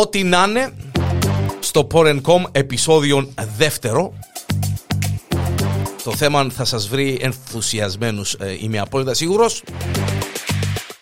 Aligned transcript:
Ό,τι 0.00 0.22
να 0.22 0.44
είναι 0.48 0.72
στο 1.60 1.86
Porn.com 1.92 2.42
επεισόδιο 2.52 3.32
δεύτερο. 3.56 4.12
Το 6.04 6.16
θέμα 6.16 6.46
θα 6.50 6.64
σας 6.64 6.88
βρει 6.88 7.18
ενθουσιασμένους, 7.20 8.32
ε, 8.34 8.56
είμαι 8.60 8.78
απόλυτα 8.78 9.14
σίγουρος. 9.14 9.62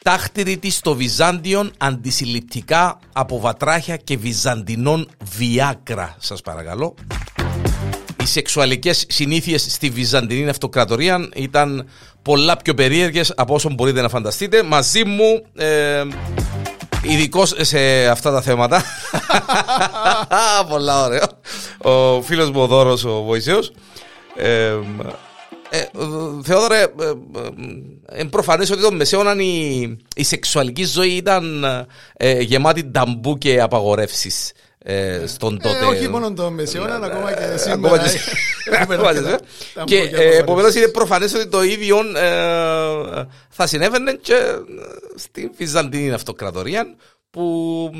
Τάχτηρη 0.02 0.58
της 0.58 0.76
στο 0.76 0.94
Βυζάντιον 0.94 1.72
αντισυλληπτικά 1.78 2.98
από 3.12 3.40
βατράχια 3.40 3.96
και 3.96 4.16
βυζαντινών 4.16 5.08
βιάκρα, 5.36 6.16
σας 6.18 6.40
παρακαλώ. 6.40 6.94
Οι 8.22 8.26
σεξουαλικές 8.26 9.04
συνήθειες 9.08 9.66
στη 9.70 9.90
Βυζαντινή 9.90 10.48
Αυτοκρατορία 10.48 11.28
ήταν 11.34 11.88
πολλά 12.22 12.56
πιο 12.56 12.74
περίεργες 12.74 13.32
από 13.36 13.54
όσο 13.54 13.70
μπορείτε 13.70 14.00
να 14.00 14.08
φανταστείτε. 14.08 14.62
Μαζί 14.62 15.04
μου, 15.04 15.42
ε, 15.54 16.02
ειδικό 17.04 17.46
σε 17.46 18.06
αυτά 18.06 18.32
τα 18.32 18.42
θέματα, 18.42 18.82
πολλά 20.70 21.04
ωραίο, 21.04 21.24
ο 21.78 22.22
φίλος 22.22 22.50
μου 22.50 22.60
ο 22.62 22.66
Δώρος 22.66 23.04
ο 23.04 23.22
Βοησέος, 23.22 23.72
ε, 24.36 24.72
ε, 25.70 25.88
Θεόδωρε, 26.42 26.80
ε, 26.80 26.84
ε, 28.14 28.20
ε 28.20 28.24
προφανές 28.24 28.70
ότι 28.70 28.82
τον 28.82 28.96
Μεσαίωνα 28.96 29.34
η, 29.42 29.80
η 30.16 30.24
σεξουαλική 30.24 30.84
ζωή 30.84 31.10
ήταν 31.10 31.64
ε, 32.16 32.40
γεμάτη 32.40 32.90
ταμπού 32.90 33.38
και 33.38 33.60
απαγορεύσεις 33.60 34.52
ε, 34.86 35.26
στον 35.26 35.58
τότε. 35.58 35.78
Ε, 35.78 35.84
όχι 35.84 36.08
μόνο 36.08 36.32
τον 36.32 36.54
Μεσαίωνα, 36.54 36.94
ακόμα 36.94 37.32
και 37.32 37.56
σήμερα. 37.56 39.38
και 39.84 40.10
επομένως 40.38 40.74
είναι 40.74 40.88
προφανές 40.88 41.34
ότι 41.34 41.46
το 41.46 41.62
ίδιο 41.62 42.02
θα 43.48 43.66
συνέβαινε 43.66 44.12
και 44.12 44.34
στην 45.14 45.50
Βυζαντινή 45.56 46.12
Αυτοκρατορία 46.12 46.94
που 47.30 47.90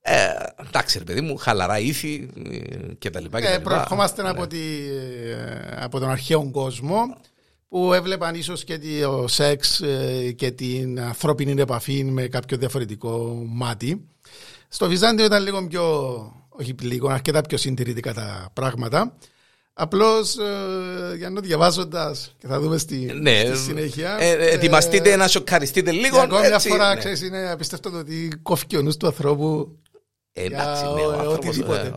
ε, 0.00 0.28
εντάξει, 0.66 0.98
ρε 0.98 1.04
παιδί 1.04 1.20
μου, 1.20 1.36
χαλαρά 1.36 1.78
ήθη 1.78 2.28
και 2.98 3.10
τα 3.10 3.20
λοιπά. 3.20 3.40
Και 3.40 3.46
ε, 3.46 3.58
προερχόμαστε 3.58 4.22
ναι. 4.22 4.28
από, 4.28 4.46
τη, 4.46 4.58
από 5.80 5.98
τον 5.98 6.10
αρχαίο 6.10 6.50
κόσμο 6.50 7.16
που 7.68 7.92
έβλεπαν 7.92 8.34
ίσως 8.34 8.64
και 8.64 8.78
το 9.02 9.28
σεξ 9.28 9.82
και 10.36 10.50
την 10.50 11.00
ανθρώπινη 11.00 11.60
επαφή 11.60 12.04
με 12.04 12.26
κάποιο 12.26 12.56
διαφορετικό 12.56 13.42
μάτι. 13.46 14.06
Στο 14.68 14.88
Βυζάντιο 14.88 15.24
ήταν 15.24 15.42
λίγο 15.42 15.66
πιο, 15.66 15.84
όχι 16.48 16.74
λίγο, 16.80 17.08
αρκετά 17.08 17.40
πιο 17.40 17.58
συντηρητικά 17.58 18.14
τα 18.14 18.50
πράγματα. 18.52 19.16
Απλώς 19.78 20.36
ε, 20.36 21.16
για 21.16 21.30
να 21.30 21.40
διαβάζοντας 21.40 22.34
και 22.38 22.46
θα 22.46 22.60
δούμε 22.60 22.78
στη, 22.78 22.96
ναι, 23.20 23.44
στη 23.44 23.56
συνέχεια. 23.56 24.16
Ε, 24.20 24.30
ε, 24.30 24.50
ετοιμαστείτε 24.50 25.16
να 25.16 25.28
σοκαριστείτε 25.28 25.90
λίγο. 25.90 26.18
ακόμη 26.18 26.46
μια 26.46 26.58
φορά, 26.58 26.88
ναι. 26.88 26.98
ξέρεις, 26.98 27.22
είναι 27.22 27.50
απίστευτο 27.50 27.90
το 27.90 27.98
ότι 27.98 28.38
κόφει 28.42 28.76
ο 28.76 28.82
νους 28.82 28.96
του 28.96 29.06
ανθρώπου. 29.06 29.78
εντάξει, 30.32 30.84
ναι, 30.84 31.06
ο, 31.06 31.32
οτιδήποτε. 31.32 31.96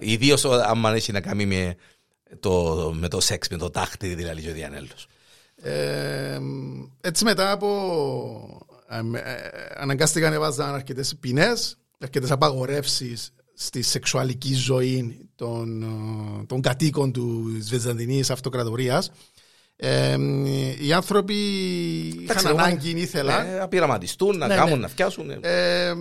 Ιδίως 0.00 0.44
αν 0.44 0.84
έχει 0.84 1.12
να 1.12 1.20
κάνει 1.20 1.46
με 1.46 1.76
το, 2.40 2.74
με 2.94 3.08
το 3.08 3.20
σεξ, 3.20 3.48
με 3.48 3.56
το 3.56 3.70
τάχτη, 3.70 4.14
δηλαδή 4.14 4.48
ο 4.48 4.52
Διανέλος. 4.52 5.06
Ε, 5.62 6.38
έτσι 7.00 7.24
μετά 7.24 7.52
από. 7.52 8.66
Ε, 8.88 9.20
αναγκάστηκαν 9.74 10.32
να 10.32 10.38
βάζαν 10.38 10.74
αρκετές 10.74 11.16
ποινέ 11.20 11.52
αρκετέ 12.00 12.32
απαγορεύσεις 12.32 13.32
στη 13.54 13.82
σεξουαλική 13.82 14.54
ζωή 14.54 15.28
των, 15.34 15.82
ε, 15.82 16.44
των 16.46 16.60
κατοίκων 16.60 17.12
του 17.12 17.56
Βυζαντινής 17.70 18.30
Αυτοκρατορίας. 18.30 19.10
Ε, 19.82 20.16
οι 20.80 20.92
άνθρωποι 20.92 21.34
είχαν 22.28 22.46
ανάγκη, 22.46 22.90
ήθελαν 22.90 23.46
ναι, 23.46 23.58
να 23.58 23.68
πειραματιστούν, 23.68 24.38
να 24.38 24.46
ναι, 24.46 24.54
κάνουν, 24.54 24.74
ναι. 24.74 24.80
να 24.80 24.88
φτιάσουν. 24.88 25.30
Ε, 25.30 25.92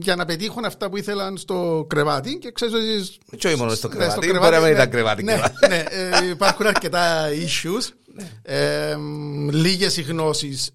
για 0.00 0.16
να 0.16 0.24
πετύχουν 0.24 0.64
αυτά 0.64 0.90
που 0.90 0.96
ήθελαν 0.96 1.36
στο 1.36 1.86
κρεβάτι. 1.88 2.38
Και 2.38 2.52
ξέρεις 2.52 2.74
ότι. 2.74 3.38
Τι 3.38 3.46
όχι 3.48 3.56
μόνο 3.56 3.74
στο 3.74 3.88
κρεβάτι, 3.88 4.10
στο 4.10 4.20
κρεβάτι, 4.20 4.56
μπορεί 4.56 4.62
να 4.62 4.68
ήταν 4.70 4.90
κρεβάτι. 4.90 5.22
Ναι, 5.22 5.40
ναι, 5.68 5.84
ε, 5.88 6.28
υπάρχουν 6.30 6.66
αρκετά 6.66 7.28
issues. 7.28 7.88
ε, 8.42 8.96
Λίγες 9.50 9.96
οι 9.96 10.02
γνώσεις 10.02 10.70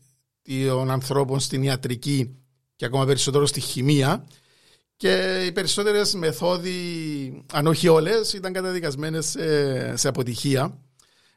των 0.67 0.91
ανθρώπων 0.91 1.39
στην 1.39 1.63
ιατρική 1.63 2.35
και 2.75 2.85
ακόμα 2.85 3.05
περισσότερο 3.05 3.45
στη 3.45 3.59
χημεία. 3.59 4.27
Και 4.97 5.43
οι 5.45 5.51
περισσότερες 5.51 6.13
μεθόδοι, 6.13 7.43
αν 7.53 7.67
όχι 7.67 7.87
όλες, 7.87 8.33
ήταν 8.33 8.53
καταδικασμένες 8.53 9.25
σε, 9.25 9.97
σε 9.97 10.07
αποτυχία. 10.07 10.77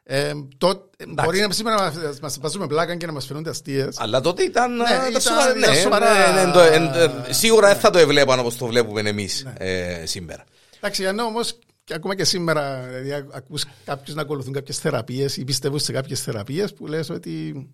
Ε, 0.03 0.33
το, 0.59 0.91
μπορεί 1.09 1.41
να 1.41 1.53
σήμερα 1.53 1.93
να 1.93 2.13
μας 2.23 2.39
βάζουμε 2.41 2.67
πλάκα 2.67 2.97
και 2.97 3.07
να 3.07 3.13
μας 3.13 3.27
φαίνονται 3.27 3.51
αστείες. 3.51 3.97
Αλλά 3.99 4.21
τότε 4.21 4.43
ήταν. 4.43 4.77
Ναι, 4.77 4.83
ήταν, 4.83 5.59
ναι, 5.59 5.75
σοβαρά, 5.75 6.33
ναι, 6.33 6.79
ναι, 6.79 6.79
ναι, 6.79 7.33
σίγουρα 7.33 7.69
δεν 7.69 7.77
θα 7.77 7.91
το 7.91 7.99
έβλεπαν 7.99 8.39
όπως 8.39 8.57
το 8.57 8.67
βλέπουμε 8.67 9.01
εμείς 9.01 9.45
ναι. 9.45 9.53
ε, 9.67 10.07
σήμερα. 10.07 10.45
Εντάξει, 10.77 11.03
ενώ 11.03 11.25
όμως 11.25 11.59
και 11.85 11.95
ακόμα 11.95 12.15
και 12.15 12.25
σήμερα 12.25 12.81
δηλαδή, 12.89 13.29
ακούς 13.33 13.65
κάποιους 13.85 14.17
να 14.17 14.23
ακολουθούν 14.23 14.53
κάποιες 14.53 14.79
θεραπείες 14.79 15.37
ή 15.37 15.45
πιστεύουν 15.45 15.79
σε 15.79 15.93
κάποιες 15.93 16.21
θεραπείες 16.23 16.75
που 16.75 16.87
λες 16.87 17.11
ότι. 17.11 17.67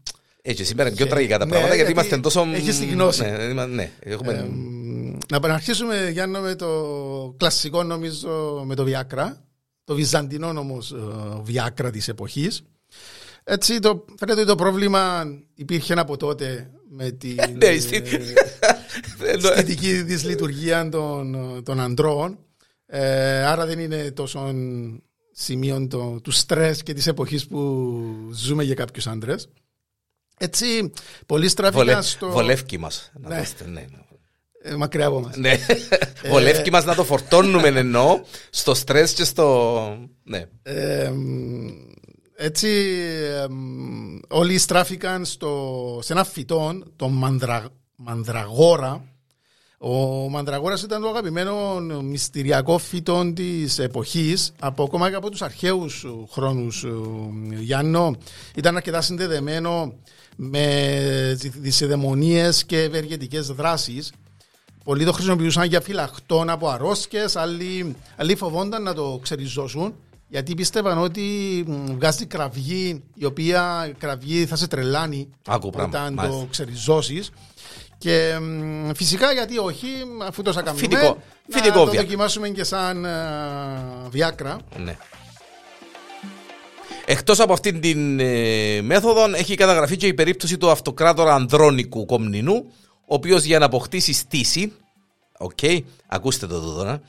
Έτσι, 0.43 0.65
σήμερα 0.65 0.89
είναι 0.89 0.97
πιο 0.97 1.07
τραγικά 1.07 1.39
τα 1.39 1.47
πράγματα 1.47 1.75
γιατί 1.75 1.91
είμαστε 1.91 2.19
τόσο. 2.19 2.47
Έχεις 2.53 2.79
τη 2.79 2.87
γνώση. 2.87 3.23
Ναι, 3.55 3.67
ναι, 3.67 3.91
έχουμε... 4.01 4.49
Να 5.31 5.37
επαναρχίσουμε, 5.37 6.10
Γιάννο, 6.10 6.41
με 6.41 6.54
το 6.54 7.34
κλασικό 7.37 7.82
νομίζω 7.82 8.62
με 8.66 8.75
το 8.75 8.84
Βιάκρα. 8.84 9.44
Το 9.84 9.94
βυζαντινό 9.94 10.48
όμως 10.48 10.92
ε, 10.92 10.97
Βιάκρα 11.42 11.91
της 11.91 12.09
εποχής. 12.09 12.62
Έτσι, 13.44 13.78
το, 13.78 14.04
φαίνεται 14.19 14.41
ότι 14.41 14.48
το 14.48 14.54
πρόβλημα 14.54 15.25
υπήρχε 15.54 15.94
από 15.94 16.16
τότε 16.16 16.70
με 16.91 17.10
την 17.10 17.37
ναι, 17.56 17.66
ε, 17.66 17.78
σχετική 19.38 20.03
δυσλειτουργία 20.09 20.88
των, 20.88 21.37
των 21.64 21.81
αντρών. 21.81 22.38
Ε, 22.87 23.44
άρα 23.44 23.66
δεν 23.66 23.78
είναι 23.78 24.10
τόσο 24.10 24.54
σημείο 25.32 25.87
το, 25.87 26.20
του 26.22 26.31
στρες 26.31 26.82
και 26.82 26.93
της 26.93 27.06
εποχής 27.06 27.47
που 27.47 28.03
ζούμε 28.32 28.64
για 28.64 28.75
κάποιους 28.75 29.06
άντρες. 29.06 29.48
Έτσι, 30.38 30.93
πολύ 31.26 31.48
στραφικά 31.48 32.03
στο... 32.03 32.31
Βολεύκει 32.31 32.78
μας. 32.78 33.12
Ναι. 33.20 33.43
ναι. 33.66 33.87
Ε, 34.69 34.75
μακριά 34.75 35.06
από 35.06 35.21
μας. 35.21 35.37
Ναι. 35.37 35.50
Ε, 36.22 36.28
Βολεύκει 36.28 36.71
μας 36.71 36.84
να 36.84 36.94
το 36.94 37.04
φορτώνουμε 37.04 37.69
εννοώ 37.69 38.21
στο 38.50 38.75
στρες 38.75 39.12
και 39.12 39.25
στο... 39.25 39.81
Ναι. 40.22 40.44
Ε, 40.62 41.12
έτσι 42.37 42.69
όλοι 44.28 44.59
στράφηκαν 44.59 45.25
στο, 45.25 45.99
σε 46.03 46.12
ένα 46.12 46.25
φυτό, 46.25 46.82
το 46.97 47.09
μανδρα, 47.09 47.69
μανδραγόρα. 47.97 49.05
Ο 49.78 50.28
μανδραγόρας 50.28 50.82
ήταν 50.82 51.03
το 51.03 51.09
αγαπημένο 51.09 51.81
μυστηριακό 52.03 52.78
φυτό 52.78 53.32
της 53.32 53.78
εποχής 53.78 54.53
από 54.59 54.82
ακόμα 54.82 55.10
και 55.10 55.16
από 55.16 55.31
τους 55.31 55.43
αρχαίους 55.43 56.06
χρόνους 56.31 56.84
Γιάννο. 57.59 58.16
Ήταν 58.55 58.76
αρκετά 58.76 59.00
συνδεδεμένο 59.00 59.94
με 60.37 61.37
δυσεδαιμονίες 61.38 62.65
και 62.65 62.82
ευεργετικές 62.82 63.47
δράσεις 63.47 64.12
Πολλοί 64.87 65.05
το 65.05 65.13
χρησιμοποιούσαν 65.13 65.65
για 65.65 65.81
φυλαχτών 65.81 66.51
από 66.51 66.69
αρρώσκες, 66.69 67.37
άλλοι, 67.37 67.97
άλλοι 68.17 68.37
φοβόνταν 68.37 68.83
να 68.83 68.95
το 68.95 69.19
ξεριζώσουν 69.23 69.95
γιατί 70.29 70.55
πίστευαν 70.55 70.99
ότι 70.99 71.23
βγάζει 71.99 72.27
κραυγή 72.27 73.03
η 73.15 73.25
οποία 73.25 73.93
κραυγή 73.99 74.47
θα 74.47 74.57
σε 74.57 74.67
τρελάνει 74.67 75.29
Άκου, 75.47 75.71
όταν 75.79 76.15
το 76.17 76.47
ξεριζώσεις. 76.51 77.31
Και 77.99 78.39
φυσικά 78.95 79.33
γιατί 79.33 79.59
όχι, 79.59 79.87
αφού 80.27 80.43
το 80.43 80.53
κάνουμε, 80.53 80.75
φυτικό, 80.79 81.23
να 81.47 81.59
φυτικό 81.59 81.85
το 81.85 81.91
δοκιμάσουμε 81.91 82.49
και 82.49 82.65
σαν 82.65 83.07
uh, 83.07 84.11
βιάκρα. 84.11 84.59
Ναι. 84.85 84.97
Εκτός 87.05 87.41
από 87.41 87.53
αυτήν 87.53 87.81
την 87.81 88.21
ε, 88.21 88.81
μέθοδο 88.83 89.35
έχει 89.35 89.55
καταγραφεί 89.55 89.97
και 89.97 90.07
η 90.07 90.15
περίπτωση 90.15 90.59
του 90.59 90.71
αυτοκράτορα 90.71 91.35
Ανδρώνικου 91.35 92.07
Κομνηνού 92.07 92.73
ο 93.06 93.14
οποίος 93.14 93.43
για 93.43 93.58
να 93.58 93.64
αποκτήσει 93.64 94.12
στύση, 94.12 94.73
OK, 95.38 95.58
okay, 95.62 95.81
ακούστε 96.06 96.47
το 96.47 96.55
εδώ 96.55 97.00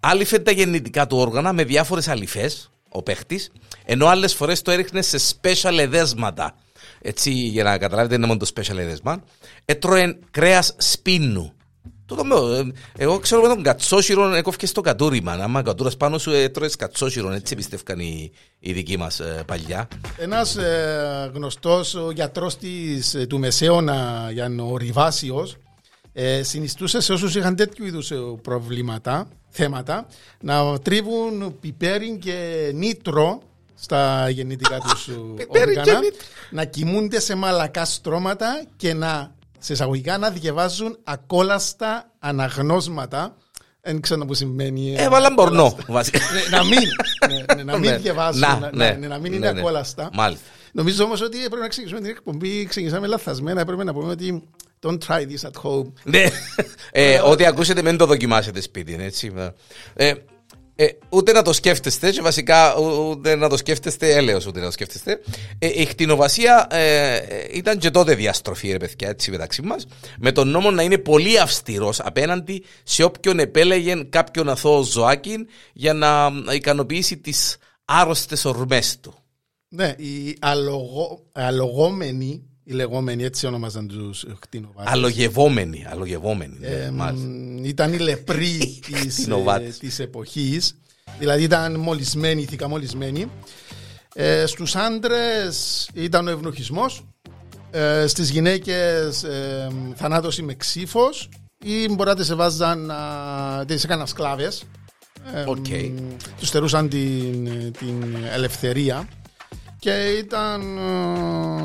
άλειφε 0.00 0.38
τα 0.38 0.50
γεννητικά 0.50 1.06
του 1.06 1.16
όργανα 1.16 1.52
με 1.52 1.64
διάφορες 1.64 2.08
αλοιφές, 2.08 2.70
ο 2.88 3.02
παίχτης, 3.02 3.52
ενώ 3.84 4.06
άλλες 4.06 4.34
φορές 4.34 4.62
το 4.62 4.70
έριχνε 4.70 5.02
σε 5.02 5.18
special 5.18 5.78
εδέσματα. 5.78 6.54
Έτσι, 7.02 7.30
για 7.30 7.64
να 7.64 7.78
καταλάβετε, 7.78 8.14
είναι 8.14 8.26
μόνο 8.26 8.38
το 8.38 8.50
special 8.54 8.76
εδέσμα. 8.76 9.22
Έτρωε 9.64 10.18
κρέας 10.30 10.74
σπίνου. 10.78 11.52
Ε, 12.18 12.62
εγώ 12.96 13.18
ξέρω 13.18 13.42
με 13.42 13.48
τον 13.48 13.62
κατσόσιερο 13.62 14.34
εκόφκετο 14.34 14.66
στο 14.66 14.80
κατούρημα. 14.80 15.32
Άμα 15.32 15.62
κατούρας 15.62 15.96
πάνω 15.96 16.18
σου 16.18 16.30
έτρωες 16.30 16.76
κατσόσιερο, 16.76 17.32
έτσι 17.32 17.54
πιστεύκαν 17.54 17.98
οι, 17.98 18.32
οι 18.58 18.72
δικοί 18.72 18.96
μας 18.96 19.20
ε, 19.20 19.42
παλιά. 19.46 19.88
Ένας 20.18 20.56
ε, 20.56 21.30
γνωστός 21.34 21.96
γιατρός 22.14 22.56
της, 22.56 23.14
ε, 23.14 23.26
του 23.26 23.38
Μεσαίωνα, 23.38 24.28
ο 24.70 24.76
Ριβάσιος, 24.76 25.56
ε, 26.12 26.42
συνιστούσε 26.42 27.00
σε 27.00 27.12
όσους 27.12 27.34
είχαν 27.34 27.56
τέτοιου 27.56 27.86
είδους 27.86 28.10
ε, 28.10 28.16
προβλήματα, 28.42 29.28
θέματα, 29.48 30.06
να 30.40 30.78
τρίβουν 30.78 31.56
πιπέρι 31.60 32.18
και 32.20 32.70
νήτρο 32.74 33.42
στα 33.74 34.28
γεννητικά 34.28 34.78
τους 34.78 35.08
όργανα, 35.62 36.00
να 36.50 36.64
κοιμούνται 36.64 37.20
σε 37.20 37.34
μαλακά 37.34 37.84
στρώματα 37.84 38.64
και 38.76 38.94
να 38.94 39.34
σε 39.62 39.72
εισαγωγικά 39.72 40.18
να 40.18 40.30
διαβάζουν 40.30 40.98
ακόλαστα 41.04 42.10
αναγνώσματα 42.18 43.36
Δεν 43.80 44.00
ξέρω 44.00 44.24
που 44.24 44.34
σημαίνει. 44.34 44.94
Έβαλα 44.98 45.30
μπορνό. 45.34 45.76
βασικά. 45.88 46.18
Ναι, 46.18 46.56
Να 46.56 46.64
μην. 46.64 46.78
ναι, 47.28 47.54
ναι, 47.54 47.62
Να 47.72 47.78
Ναι. 47.78 47.90
μην 47.90 48.02
διαβάσουν. 48.02 48.40
Να, 48.40 48.58
να- 48.58 48.70
ναι. 48.74 48.90
να- 49.00 49.08
Να 49.08 49.18
μην 49.18 49.30
Ναι, 49.30 49.36
είναι 49.36 49.52
ναι. 49.52 49.60
ακόλαστα. 49.60 50.10
Μάλιστα. 50.12 50.44
Νομίζω 50.72 51.04
όμως 51.04 51.20
ότι 51.20 51.36
έπρεπε 51.44 51.62
να 51.62 51.68
ξεκινήσουμε 51.68 52.00
την 52.00 52.10
εκπομπή. 52.10 52.64
Ξεκινήσαμε 52.64 53.06
λαθασμένα. 53.06 53.60
Έπρεπε 53.60 53.84
να 53.84 53.92
πούμε 53.92 54.10
ότι 54.10 54.42
don't 54.86 54.98
try 55.06 55.20
this 55.20 55.50
at 55.50 55.62
home. 55.62 55.92
Ναι. 56.04 56.24
Ε, 56.92 57.18
Ό,τι 57.20 57.46
ακούσετε 57.46 57.82
μην 57.82 57.96
το 57.96 58.06
δοκιμάσετε 58.06 58.60
σπίτι. 58.60 58.96
Έτσι. 60.82 60.96
Ε, 60.96 60.98
ε, 60.98 60.98
ούτε 61.08 61.32
να 61.32 61.42
το 61.42 61.52
σκέφτεστε 61.52 62.10
και 62.10 62.20
βασικά 62.22 62.74
ου- 62.78 63.08
ούτε 63.10 63.34
να 63.34 63.48
το 63.48 63.56
σκέφτεστε 63.56 64.14
έλεος 64.16 64.46
ούτε 64.46 64.58
να 64.60 64.64
το 64.64 64.70
σκέφτεστε 64.72 65.20
ε, 65.58 65.80
η 65.80 65.84
χτινοβασία 65.84 66.66
ε, 66.70 67.16
ε, 67.16 67.46
ήταν 67.52 67.78
και 67.78 67.90
τότε 67.90 68.14
διαστροφή 68.14 68.70
ρε 68.70 68.76
παιδιά 68.76 69.08
έτσι 69.08 69.30
μεταξύ 69.30 69.62
μας 69.62 69.86
με 70.18 70.32
τον 70.32 70.48
νόμο 70.48 70.70
να 70.70 70.82
είναι 70.82 70.98
πολύ 70.98 71.38
αυστηρός 71.38 72.00
απέναντι 72.00 72.64
σε 72.82 73.02
όποιον 73.02 73.38
επέλεγε 73.38 73.94
κάποιον 74.08 74.48
αθώο 74.48 74.82
ζωάκι 74.82 75.46
για 75.72 75.92
να 75.92 76.30
ικανοποιήσει 76.52 77.16
τις 77.16 77.56
άρρωστες 77.84 78.44
ορμές 78.44 78.98
του 79.00 79.14
Ναι, 79.68 79.94
οι 79.98 80.36
αλογο, 80.40 81.22
αλογόμενοι, 81.32 82.42
οι 82.64 82.72
λεγόμενοι, 82.72 83.24
έτσι 83.24 83.46
ονόμαζαν 83.46 83.88
τους 83.88 84.24
κτηνοβάτες. 84.38 84.92
αλογευόμενοι, 84.92 85.86
αλογευόμενοι 85.90 86.56
ναι, 86.58 86.90
μάλιστα. 86.90 87.28
ήταν 87.62 87.92
οι 87.92 87.98
λεπροί 87.98 88.58
της, 88.86 89.18
ε, 89.18 89.22
Κτηνοβάτες. 89.22 89.78
της 89.78 89.98
εποχής. 89.98 90.74
Δηλαδή 91.18 91.42
ήταν 91.42 91.80
μολυσμένοι, 91.80 92.42
ηθικά 92.42 92.68
μολυσμένοι. 92.68 93.26
Ε, 94.14 94.46
στους 94.46 94.74
άντρες 94.76 95.88
ήταν 95.94 96.26
ο 96.26 96.30
ευνοχισμός. 96.30 97.04
Ε, 97.70 98.06
στις 98.06 98.30
γυναίκες 98.30 99.22
ε, 99.24 99.68
θανάτωση 99.94 100.42
με 100.42 100.54
ξύφος 100.54 101.28
ή 101.64 101.88
μπορεί 101.88 102.08
να 102.08 102.14
τις 102.16 102.30
εβάζαν, 102.30 102.90
α, 102.90 103.64
τις 103.66 103.84
έκαναν 103.84 104.06
σκλάβες. 104.06 104.62
Ε, 105.34 105.44
Οκ. 105.46 105.68
μ, 105.68 106.14
τους 106.38 106.48
στερούσαν 106.48 106.88
την, 106.88 107.44
την 107.72 108.14
ελευθερία 108.32 109.08
και 109.82 110.16
ήταν, 110.18 110.78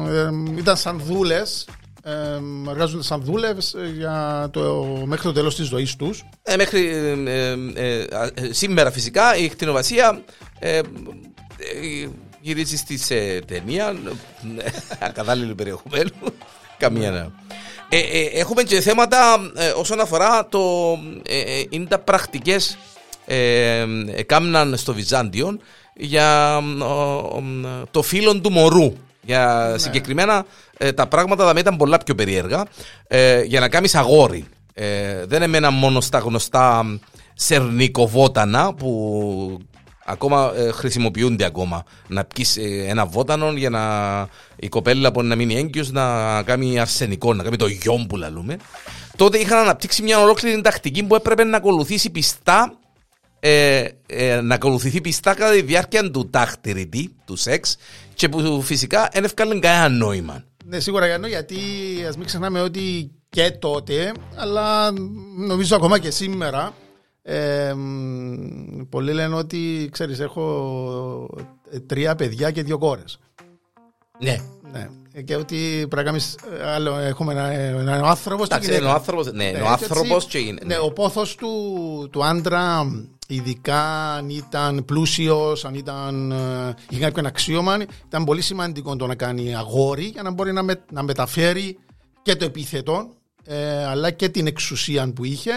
ε, 0.07 0.19
ε, 0.19 0.59
ήταν 0.59 0.77
σαν 0.77 1.01
δούλες 1.05 1.67
ε, 2.03 2.39
εργάζονται 2.69 3.03
σαν 3.03 3.21
δούλες 3.23 3.73
ε, 3.73 3.91
για 3.95 4.47
το, 4.51 4.85
μέχρι 5.05 5.23
το 5.23 5.33
τέλος 5.33 5.55
της 5.55 5.67
ζωής 5.67 5.95
τους 5.95 6.25
Ε, 6.43 6.55
μέχρι 6.55 6.87
ε, 6.87 7.11
ε, 7.25 7.57
ε, 7.75 8.07
ε, 8.33 8.53
σήμερα 8.53 8.91
φυσικά 8.91 9.35
η 9.35 9.49
κτηνοβασία 9.49 10.21
ε, 10.59 10.77
ε, 10.77 10.83
γυρίζει 12.41 12.77
σε 12.77 13.39
ταινία 13.39 13.95
ε, 14.57 14.69
ακατάλληλου 14.99 15.55
περιεχομένου. 15.55 16.11
Καμία 16.77 17.11
ναι. 17.11 17.27
Ε, 17.89 17.99
ε, 17.99 18.23
έχουμε 18.39 18.63
και 18.63 18.81
θέματα 18.81 19.51
ε, 19.55 19.69
όσον 19.69 19.99
αφορά 19.99 20.47
το 20.47 20.59
ε, 21.27 21.39
ε, 21.39 21.65
είναι 21.69 21.85
τα 21.85 21.99
πρακτικές 21.99 22.77
ε, 23.25 23.85
ε, 24.15 24.23
κάμναν 24.23 24.77
στο 24.77 24.93
Βυζάντιο 24.93 25.59
για 25.97 26.59
ε, 26.79 26.83
ο, 26.83 27.43
ε, 27.65 27.83
το 27.91 28.01
φύλλο 28.01 28.39
του 28.39 28.51
μωρού. 28.51 28.93
Για 29.21 29.75
συγκεκριμένα 29.77 30.45
ε, 30.77 30.91
τα 30.91 31.07
πράγματα 31.07 31.45
θα 31.45 31.59
ήταν 31.59 31.77
πολλά 31.77 31.97
πιο 31.97 32.15
περίεργα. 32.15 32.65
Ε, 33.07 33.41
για 33.41 33.59
να 33.59 33.69
κάνεις 33.69 33.95
αγόρι. 33.95 34.45
Ε, 34.73 35.25
δεν 35.25 35.41
έμεναν 35.41 35.73
μόνο 35.73 36.01
στα 36.01 36.17
γνωστά 36.17 36.85
σερνικοβότανα 37.33 38.73
που 38.73 39.59
ακόμα 40.05 40.51
ε, 40.55 40.71
χρησιμοποιούνται 40.71 41.45
ακόμα. 41.45 41.83
Να 42.07 42.23
πιεις 42.23 42.57
ε, 42.57 42.85
ένα 42.87 43.05
βότανο 43.05 43.51
για 43.51 43.69
να 43.69 43.81
η 44.55 44.67
κοπέλα 44.67 45.11
μπορεί 45.11 45.27
να 45.27 45.35
μείνει 45.35 45.55
έγκυος 45.55 45.91
να 45.91 46.43
κάνει 46.43 46.79
αρσενικό, 46.79 47.33
να 47.33 47.43
κάνει 47.43 47.55
το 47.55 47.67
γιον 47.67 48.07
που 48.07 48.17
λαλούμε. 48.17 48.57
Τότε 49.15 49.37
είχαν 49.37 49.57
αναπτύξει 49.57 50.03
μια 50.03 50.19
ολόκληρη 50.19 50.61
τακτική 50.61 51.03
που 51.03 51.15
έπρεπε 51.15 51.43
να 51.43 51.57
ακολουθήσει 51.57 52.09
πιστά 52.09 52.73
ε, 53.47 53.87
ε, 54.05 54.41
να 54.41 54.55
ακολουθηθεί 54.55 55.01
πιστά 55.01 55.33
κατά 55.33 55.51
τη 55.51 55.61
διάρκεια 55.61 56.11
του 56.11 56.29
τάχτηρητη, 56.29 57.15
του 57.25 57.35
σεξ 57.35 57.77
και 58.13 58.29
που 58.29 58.61
φυσικά 58.61 59.09
δεν 59.13 59.23
έφκαλε 59.23 59.59
κανένα 59.59 59.89
νόημα. 59.89 60.43
Ναι, 60.65 60.79
σίγουρα 60.79 61.05
Γιάννο, 61.05 61.27
γιατί 61.27 61.55
ας 62.07 62.17
μην 62.17 62.25
ξεχνάμε 62.25 62.61
ότι 62.61 63.11
και 63.29 63.51
τότε, 63.51 64.11
αλλά 64.35 64.91
νομίζω 65.37 65.75
ακόμα 65.75 65.99
και 65.99 66.11
σήμερα, 66.11 66.73
ε, 67.21 67.73
μ, 67.73 68.81
πολλοί 68.89 69.13
λένε 69.13 69.35
ότι, 69.35 69.89
ξέρεις, 69.91 70.19
έχω 70.19 71.45
ε, 71.71 71.79
τρία 71.79 72.15
παιδιά 72.15 72.51
και 72.51 72.63
δύο 72.63 72.77
κόρες. 72.77 73.19
Ναι. 74.19 74.37
Ναι. 74.71 74.89
Ε, 75.13 75.21
Και 75.21 75.35
ότι 75.35 75.85
πρέπει 75.89 75.95
να 75.95 76.03
κάνεις, 76.03 76.35
ε, 76.59 76.69
άλλο, 76.69 76.97
έχουμε 76.97 77.33
ένα, 77.33 77.51
ένα 77.51 78.09
άνθρωπος 78.09 78.45
Εντάξει, 78.45 78.75
είναι 78.75 78.85
ο 78.85 78.91
άνθρωπος, 78.91 79.31
ναι, 79.31 79.43
είναι 79.43 79.61
ο 79.61 79.67
άνθρωπος 79.67 80.25
και 80.25 80.37
είναι. 80.37 80.59
Ναι, 80.65 80.77
ο 80.77 80.91
πόθος 80.91 81.35
του, 81.35 81.49
του 82.11 82.25
άντρα, 82.25 82.85
ειδικά 83.27 84.13
αν 84.13 84.29
ήταν 84.29 84.85
πλούσιος, 84.85 85.65
αν 85.65 85.73
ήταν, 85.73 86.31
ε, 86.31 86.73
είχε 86.89 87.01
κάποιον 87.01 87.25
αξίωμα, 87.25 87.77
ήταν 88.07 88.23
πολύ 88.23 88.41
σημαντικό 88.41 88.95
το 88.95 89.07
να 89.07 89.15
κάνει 89.15 89.55
αγόρι 89.55 90.03
για 90.05 90.23
να 90.23 90.31
μπορεί 90.31 90.51
να, 90.53 90.63
με- 90.63 90.83
να 90.91 91.03
μεταφέρει 91.03 91.77
και 92.21 92.35
το 92.35 92.45
επίθετο, 92.45 93.09
ε, 93.43 93.85
αλλά 93.85 94.11
και 94.11 94.29
την 94.29 94.47
εξουσία 94.47 95.11
που 95.13 95.23
είχε 95.25 95.51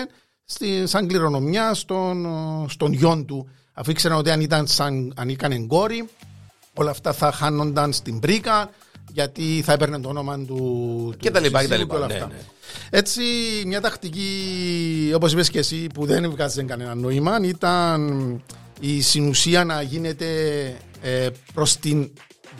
στη, 0.44 0.87
σαν 0.87 1.06
κληρονομιά 1.06 1.75
στον, 1.75 2.25
ε, 2.25 2.64
στον 2.69 2.93
γιον 2.93 3.26
του. 3.26 3.49
Αφού 3.72 3.90
ήξεραν 3.90 4.19
ότι 4.19 4.31
αν, 4.31 4.40
ήταν 4.40 4.67
σαν, 4.67 5.12
αν 5.17 5.28
έκανε 5.28 5.58
κόρη, 5.58 6.08
όλα 6.75 6.90
αυτά 6.90 7.12
θα 7.12 7.32
χάνονταν 7.32 7.93
στην 7.93 8.19
πρίκα, 8.20 8.70
γιατί 9.12 9.62
θα 9.64 9.72
έπαιρνε 9.72 10.00
το 10.00 10.08
όνομα 10.08 10.38
του. 10.38 11.14
Και 11.19 11.26
του 11.26 11.32
τα 11.32 11.40
λοιπά, 11.40 11.62
και 11.62 11.69
τα 11.69 11.75
συζύγου 11.75 11.78
λοιπά, 11.78 11.96
όλα 11.96 12.06
ναι, 12.06 12.14
αυτά. 12.14 12.26
ναι. 12.26 12.40
Έτσι, 12.90 13.22
μια 13.67 13.81
τακτική, 13.81 15.12
όπως 15.14 15.32
είπες 15.32 15.50
και 15.50 15.58
εσύ, 15.58 15.87
που 15.94 16.06
δεν 16.06 16.31
βγάζει 16.31 16.64
κανένα 16.64 16.94
νόημα, 16.94 17.38
ήταν 17.43 18.43
η 18.81 19.00
συνουσία 19.00 19.64
να 19.64 19.82
γίνεται 19.82 20.26
ε, 21.02 21.28
προς 21.55 21.76
την 21.76 22.11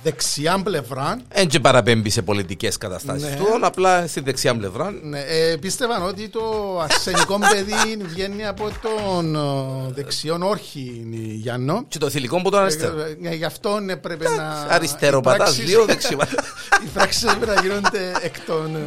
δεξιά 0.02 0.61
πλευρά. 0.62 1.20
Εν 1.29 1.49
και 1.49 1.61
παραπέμπει 1.61 2.11
σε 2.11 2.23
πολιτικές 2.23 2.76
καταστάσεις 2.76 3.23
Ναι. 3.29 3.37
του, 3.37 3.47
απλά 3.62 4.06
στη 4.06 4.20
δεξιά 4.20 4.56
πλευρά. 4.56 4.91
Ναι, 5.02 5.20
ε, 5.20 5.56
πίστευαν 5.56 6.02
ότι 6.06 6.29
το 6.29 6.79
αρσενικό 6.82 7.38
παιδί 7.38 7.97
βγαίνει 8.05 8.47
από 8.47 8.70
τον 8.82 9.35
ε, 9.37 9.93
δεξιόν 9.93 10.43
όρχη, 10.43 11.05
Γιάννο. 11.35 11.85
Και 11.88 11.99
το 11.99 12.11
θηλυκό 12.11 12.41
που 12.43 12.50
το 12.50 12.56
αριστερό. 12.58 13.00
Ε, 13.00 13.17
ε, 13.29 13.35
γι' 13.35 13.44
αυτό 13.44 13.79
έπρεπε 13.88 14.29
να. 14.29 14.67
Αριστερό 14.69 15.19
οι 15.19 15.23
πατάς, 15.23 15.37
πράξεις- 15.38 15.64
δύο 15.64 15.85
δεξιό. 15.85 16.19
Οι 16.85 16.88
πράξεις 16.94 17.23
έπρεπε 17.23 17.55
να 17.55 17.61
γίνονται 17.61 18.12
εκ 18.23 18.41
των 18.46 18.76
ε, 18.76 18.81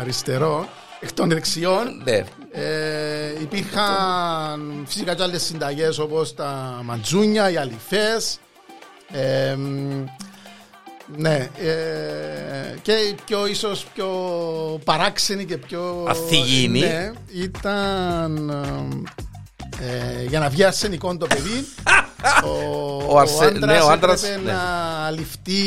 αριστερών, 0.00 0.66
εκ 1.00 1.12
των 1.12 1.28
δεξιών. 1.28 2.02
Ναι. 2.04 2.24
Ε, 2.52 3.40
υπήρχαν 3.42 4.84
φυσικά 4.86 5.14
και 5.14 5.22
άλλες 5.22 5.42
συνταγές 5.42 5.98
όπως 5.98 6.34
τα 6.34 6.80
μαντζούνια, 6.84 7.50
οι 7.50 7.56
αληθές. 7.56 8.38
Ε, 9.12 9.54
μ, 9.54 10.04
ναι, 11.16 11.48
ε, 11.58 12.76
και 12.82 12.92
η 12.92 13.14
πιο 13.26 13.46
ίσως 13.46 13.86
πιο 13.94 14.08
παράξενη 14.84 15.44
και 15.44 15.56
πιο... 15.56 16.04
Αθηγήνη. 16.08 16.78
Ναι, 16.80 17.12
ήταν 17.34 18.50
ε, 19.80 20.24
για 20.28 20.38
να 20.38 20.48
βγει 20.48 20.64
αρσενικό 20.64 21.16
το 21.16 21.26
παιδί. 21.26 21.66
ο, 22.50 23.14
Ο 23.14 23.18
αρσε- 23.18 23.42
άντρας 23.42 23.76
ναι, 23.76 23.80
ο 23.80 23.90
άντρας, 23.90 24.22
έπρεπε 24.22 24.42
ναι. 24.44 24.52
να 24.52 25.10
ληφτεί... 25.10 25.62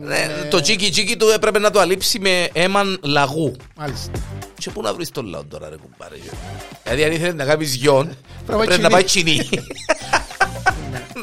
Ναι, 0.00 0.26
Το 0.50 0.60
τσίκι 0.60 0.90
τσίκι 0.90 1.16
του 1.16 1.28
έπρεπε 1.28 1.58
να 1.58 1.70
το 1.70 1.80
αλείψει 1.80 2.18
με 2.18 2.48
έμαν 2.52 2.98
λαγού. 3.02 3.56
Μάλιστα. 3.76 4.10
Και 4.58 4.70
πού 4.70 4.82
να 4.82 4.94
βρεις 4.94 5.10
τον 5.10 5.26
λαό 5.26 5.44
τώρα 5.44 5.68
ρε 5.68 5.76
κουμπάρε. 5.76 6.16
Δηλαδή 6.84 7.04
αν 7.04 7.12
ήθελες 7.12 7.34
να 7.34 7.44
κάνεις 7.44 7.74
γιον, 7.74 8.16
Πρέπει 8.46 8.66
πρέπει 8.66 8.82
να 8.82 8.88
πάει 8.88 9.04
τσινή. 9.10 9.48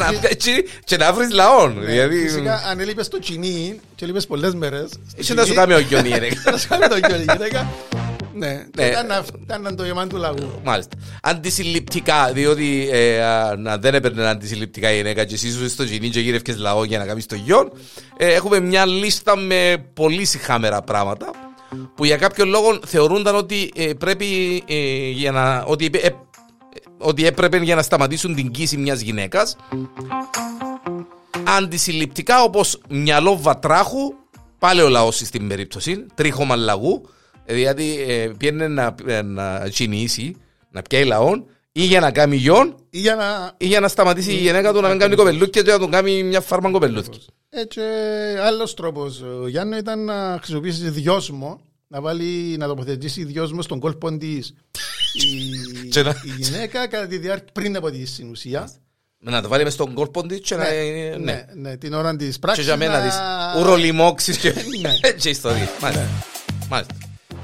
Να 0.05 0.19
πάει 0.19 0.35
τσινή 0.35 0.63
και 0.83 0.97
να 0.97 1.13
βρεις 1.13 1.31
λαόν. 1.31 1.75
Δηλαδή, 1.85 2.15
Ναι, 2.15 2.21
Φυσικά, 2.29 2.63
αν 2.69 2.79
έλειπες 2.79 3.07
το 3.07 3.19
τσινί 3.19 3.79
και 3.95 4.03
έλειπες 4.03 4.27
πολλές 4.27 4.53
μέρες... 4.53 4.89
στο 4.89 4.99
είσαι 5.15 5.33
να 5.33 5.41
σου 5.45 5.47
τσινί, 5.51 5.59
κάνει 5.65 5.73
ο 5.73 5.79
γιον 5.79 6.05
η 6.05 6.09
ρε. 6.17 6.27
Να 6.51 6.57
σου 6.57 6.67
κάνει 6.67 6.87
το 6.87 6.97
γιο 6.97 7.15
η 7.15 7.19
γυναίκα. 7.19 7.67
Ναι, 8.33 8.65
Ναι. 8.75 8.85
ήταν 8.85 9.11
αυ- 9.11 9.35
ήταν 9.43 9.75
το 9.75 9.83
γεμάν 9.85 10.09
του 10.09 10.17
λαγού. 10.17 10.59
Μάλιστα. 10.63 10.97
Αντισυλληπτικά, 11.21 12.31
διότι 12.33 12.89
ε, 12.91 13.23
α, 13.23 13.55
να 13.57 13.77
δεν 13.77 13.93
έπαιρνε 13.95 14.27
αντισυλληπτικά 14.27 14.91
η 14.91 14.95
γυναίκα 14.95 15.25
και 15.25 15.33
εσύ 15.33 15.47
είσαι 15.47 15.69
στο 15.69 15.83
τζινί 15.85 16.09
και 16.09 16.19
γύρευκες 16.19 16.57
λαό 16.57 16.83
για 16.83 16.97
να 16.97 17.05
κάνεις 17.05 17.25
το 17.25 17.35
γιον. 17.35 17.71
Ε, 18.17 18.33
έχουμε 18.33 18.59
μια 18.59 18.85
λίστα 18.85 19.37
με 19.37 19.85
πολύ 19.93 20.25
συχάμερα 20.25 20.81
πράγματα 20.81 21.31
που 21.95 22.05
για 22.05 22.17
κάποιο 22.17 22.45
λόγο 22.45 22.79
θεωρούνταν 22.85 23.35
ότι 23.35 23.71
ε, 23.75 23.93
πρέπει 23.93 24.63
ε, 24.67 25.09
για 25.09 25.31
να, 25.31 25.63
ότι, 25.63 25.89
ε, 25.93 26.07
ε, 26.07 26.09
ότι 27.01 27.25
έπρεπε 27.25 27.57
για 27.57 27.75
να 27.75 27.81
σταματήσουν 27.81 28.35
την 28.35 28.51
κοίηση 28.51 28.77
μιας 28.77 29.01
γυναίκας. 29.01 29.55
Αντισυλληπτικά 31.43 32.43
όπως 32.43 32.81
μυαλό 32.89 33.37
βατράχου, 33.41 34.13
πάλι 34.59 34.81
ο 34.81 34.89
λαός 34.89 35.17
στην 35.17 35.47
περίπτωση, 35.47 36.05
τρίχωμα 36.15 36.55
λαγού, 36.55 37.09
ε, 37.45 37.53
δηλαδή 37.53 38.05
ε, 38.07 38.31
πιένε 38.37 38.67
να, 38.67 38.95
ε, 39.05 39.21
να 39.21 39.69
τσινήσει, 39.69 40.35
να 40.71 40.81
πιάει 40.81 41.05
λαόν, 41.05 41.45
ή 41.71 41.83
για 41.83 41.99
να 41.99 42.11
κάνει 42.11 42.35
γιον, 42.35 42.75
Ή 42.89 42.99
για 42.99 43.15
να... 43.15 43.51
ή 43.57 43.65
για 43.65 43.79
να 43.79 43.87
σταματήσει 43.87 44.31
η 44.31 44.35
γυναίκα 44.37 44.73
του 44.73 44.81
να 44.81 44.89
μην 44.89 44.99
κάνει 44.99 45.15
κοπελούκια 45.15 45.61
και 45.61 45.71
να 45.71 45.79
τον 45.79 45.91
κάνει 45.91 46.23
μια 46.23 46.41
φάρμα 46.41 46.71
κοπελούκια. 46.71 47.19
Έτσι, 47.49 47.81
άλλος 48.41 48.73
τρόπος, 48.73 49.21
ο 49.41 49.47
Γιάννη, 49.47 49.77
ήταν 49.77 50.05
να 50.05 50.37
χρησιμοποιήσει 50.37 50.89
δυόσμο, 50.89 51.61
να 51.87 52.01
βάλει, 52.01 52.55
να 52.57 52.67
τοποθετήσει 52.67 53.23
δυόσμο 53.23 53.61
στον 53.61 53.79
κόλπο 53.79 54.17
της 54.17 54.53
η, 55.13 55.87
Και 55.89 56.01
να- 56.01 56.09
η 56.23 56.31
γυναίκα 56.37 56.87
κατά 56.87 57.07
τη 57.07 57.17
διάρκεια 57.17 57.49
πριν 57.53 57.75
από 57.75 57.91
τη 57.91 58.05
συνουσία. 58.05 58.71
Να 59.23 59.41
το 59.41 59.47
βάλει 59.47 59.63
μες 59.63 59.73
στον 59.73 59.93
κόρπο 59.93 60.25
της 60.25 60.39
και 60.39 60.55
να... 60.55 60.63
Ναι, 60.63 60.71
Ναι. 60.71 61.15
ναι, 61.17 61.45
ναι, 61.55 61.77
την 61.77 61.93
ώρα 61.93 62.15
της 62.15 62.33
Και 62.33 62.39
πράξη. 62.39 62.61
για 62.61 62.77
μένα 62.77 63.01
της 63.01 63.15
ουρολιμόξεις 63.61 64.37
και 64.37 64.53
Ναι. 64.81 64.93
και 65.21 65.29
ιστορίες. 65.29 65.67
Μάλιστα. 65.81 66.07
Μάλιστα. 66.69 66.95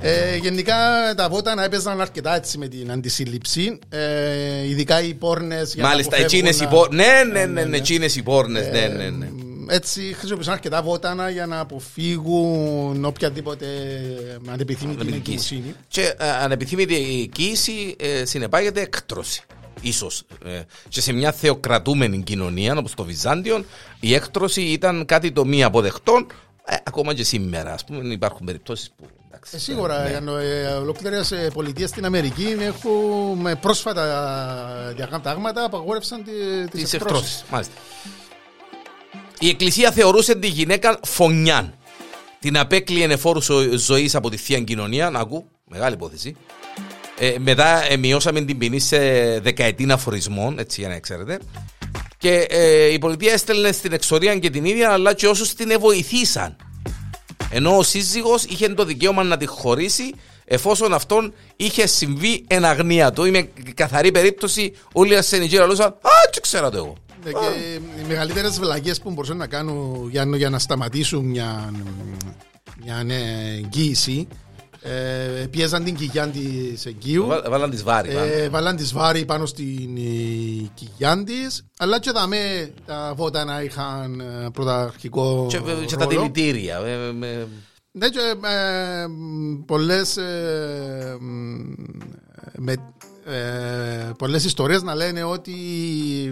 Ε, 0.02 0.36
γενικά 0.36 0.76
τα 1.16 1.30
βότανα 1.30 1.64
έπαιζαν 1.64 2.02
αρκετά 2.02 2.36
έτσι 2.36 2.58
με 2.58 2.68
την 2.68 2.92
αντισύλληψη. 2.92 3.80
Ε, 3.90 4.68
ειδικά 4.68 5.02
οι 5.02 5.14
πόρνες 5.14 5.74
για 5.74 5.84
να 5.84 5.90
Μάλιστα, 5.90 6.16
αποφεύγουν 6.16 6.38
εκείνες 6.40 6.60
οι 6.60 6.64
να- 6.64 6.70
πόρνες. 6.70 7.06
Ναι, 7.06 7.24
ναι, 7.40 7.46
ναι, 7.46 7.64
ναι, 7.64 7.78
εκείνες 7.78 8.16
οι 8.16 8.24
πόρνες. 8.24 8.68
Ναι, 8.72 8.88
ναι, 8.88 9.10
ναι 9.10 9.28
έτσι 9.70 10.14
χρησιμοποιούσαν 10.14 10.54
αρκετά 10.54 10.82
βότανα 10.82 11.30
για 11.30 11.46
να 11.46 11.60
αποφύγουν 11.60 13.06
οποιαδήποτε 13.06 13.66
ανεπιθύμητη 14.48 15.14
εγκύσινη. 15.14 15.76
Και 15.88 16.16
ε, 16.18 16.30
ανεπιθύμητη 16.30 16.96
εγκύση 16.96 17.96
ε, 18.00 18.26
συνεπάγεται 18.26 18.82
εκτρώση. 18.82 19.44
Ίσως. 19.82 20.24
Ε, 20.46 20.62
και 20.90 21.02
σε 21.02 21.14
μια 21.14 21.32
θεοκρατούμενη 21.32 22.24
κοινωνία 22.24 22.78
όπως 22.78 22.94
το 22.94 23.04
Βυζάντιο 23.04 23.66
η 24.00 24.14
έκτρωση 24.14 24.62
ήταν 24.62 25.06
κάτι 25.06 25.32
το 25.32 25.46
μη 25.46 25.64
αποδεκτό 25.64 26.28
ακόμα 26.84 27.14
και 27.14 27.24
σήμερα. 27.24 27.74
Ας 27.74 27.84
πούμε 27.84 28.14
υπάρχουν 28.14 28.46
περιπτώσεις 28.46 28.92
που 28.98 29.06
ε, 29.52 29.58
σίγουρα, 29.58 30.20
ναι. 30.20 30.32
ολόκληρε 30.82 31.22
πολιτείες 31.54 31.90
στην 31.90 32.06
Αμερική 32.06 32.56
έχουν 32.60 33.60
πρόσφατα 33.62 34.04
διαγραμματάγματα 34.96 35.64
απαγόρευσαν 35.64 36.24
τις 36.72 36.94
εκτρώσεις. 36.94 37.44
Μάλιστα. 37.52 37.74
Η 39.40 39.50
Εκκλησία 39.50 39.92
θεωρούσε 39.92 40.36
τη 40.36 40.48
γυναίκα 40.48 41.00
φωνιάν. 41.04 41.74
Την 42.40 42.58
απέκλειε 42.58 43.08
εφόρου 43.08 43.42
ζωής 43.76 44.16
από 44.16 44.30
τη 44.30 44.38
θεία 44.38 44.60
κοινωνία. 44.60 45.10
Να 45.10 45.20
ακού, 45.20 45.50
μεγάλη 45.66 45.94
υπόθεση. 45.94 46.36
Ε, 47.20 47.36
μετά 47.40 47.92
ε, 47.92 47.98
μειώσαμε 47.98 48.42
την 48.42 48.58
ποινή 48.58 48.80
σε 48.80 48.98
δεκαετή 49.40 49.92
αφορισμών, 49.92 50.60
έτσι 50.60 50.82
για 50.82 50.90
να 50.90 51.00
ξέρετε. 51.00 51.40
Και 52.18 52.48
ε, 52.50 52.86
η 52.86 53.00
πολιτεία 53.00 53.34
έστελνε 53.34 53.72
στην 53.72 53.94
εξορία 53.94 54.38
και 54.38 54.50
την 54.50 54.66
ίδια, 54.66 54.92
αλλά 54.92 55.14
και 55.14 55.28
όσους 55.28 55.54
την 55.54 55.80
βοηθήσαν. 55.80 56.56
Ενώ 57.50 57.78
ο 57.78 57.84
σύζυγος 57.84 58.44
είχε 58.44 58.70
το 58.70 58.86
δικαίωμα 58.86 59.24
να 59.24 59.38
τη 59.38 59.46
χωρίσει 59.46 60.14
εφόσον 60.46 60.94
αυτόν 60.94 61.34
είχε 61.56 61.88
συμβεί 61.88 62.46
εν 62.48 62.66
αγνία 62.66 63.12
του. 63.12 63.26
Είμαι 63.26 63.50
καθαρή 63.74 64.12
περίπτωση, 64.12 64.74
όλοι 64.94 65.14
οι 65.14 65.16
ασθενικοί 65.16 65.56
λαλούσαν 65.56 65.88
Α, 65.88 66.30
τι 66.32 66.42
ξέρω 66.42 66.70
το 66.70 66.78
εγώ. 66.78 66.96
Ναι, 67.32 67.40
και 67.40 67.74
οι 68.04 68.08
μεγαλύτερες 68.08 68.60
βλαγέ 68.60 68.94
που 68.94 69.12
μπορούσαν 69.12 69.38
να 69.38 69.48
κάνουν 69.48 70.10
για, 70.12 70.24
για 70.36 70.50
να 70.50 70.60
σταματήσουν 70.60 71.26
μια, 71.26 71.74
μια 72.84 73.04
ναι, 73.04 73.20
εγγύηση 73.56 74.28
ε, 74.82 75.46
πίεζαν 75.46 75.84
την 75.84 75.96
κοιλιά 75.96 76.28
της 76.28 76.86
εγγύου. 76.86 77.26
Βά- 77.26 77.50
Βάλαν 77.50 77.70
τις 77.70 77.84
βάρη. 77.84 78.14
πάνω. 78.14 78.26
Ε, 78.26 78.50
βάλαν 78.50 78.76
τις 78.76 78.94
βάρη 78.94 79.26
πάνω 79.26 79.46
στην 79.46 79.98
ε, 79.98 80.70
κοιλιά 80.74 81.24
της, 81.24 81.66
αλλά 81.78 82.00
και 82.00 82.12
δαμέ 82.12 82.74
τα 82.86 83.14
βότανα 83.16 83.64
είχαν 83.64 84.20
ε, 84.20 84.50
πρωταρχικό 84.54 85.46
Και, 85.50 85.58
και 85.86 85.96
τα 85.96 86.06
ρόλο. 86.06 86.20
δηλητήρια. 86.20 86.78
ε, 86.78 87.12
με- 87.12 87.48
Ναι, 87.92 88.10
και 88.10 88.20
ε, 88.48 89.06
πολλές, 89.66 90.18
ε, 90.18 91.18
μ, 91.20 91.74
με, 92.58 92.76
ε, 93.28 94.12
πολλές 94.18 94.44
ιστορίες 94.46 94.82
να 94.82 94.96
λένε 94.96 95.24
ότι 95.24 95.52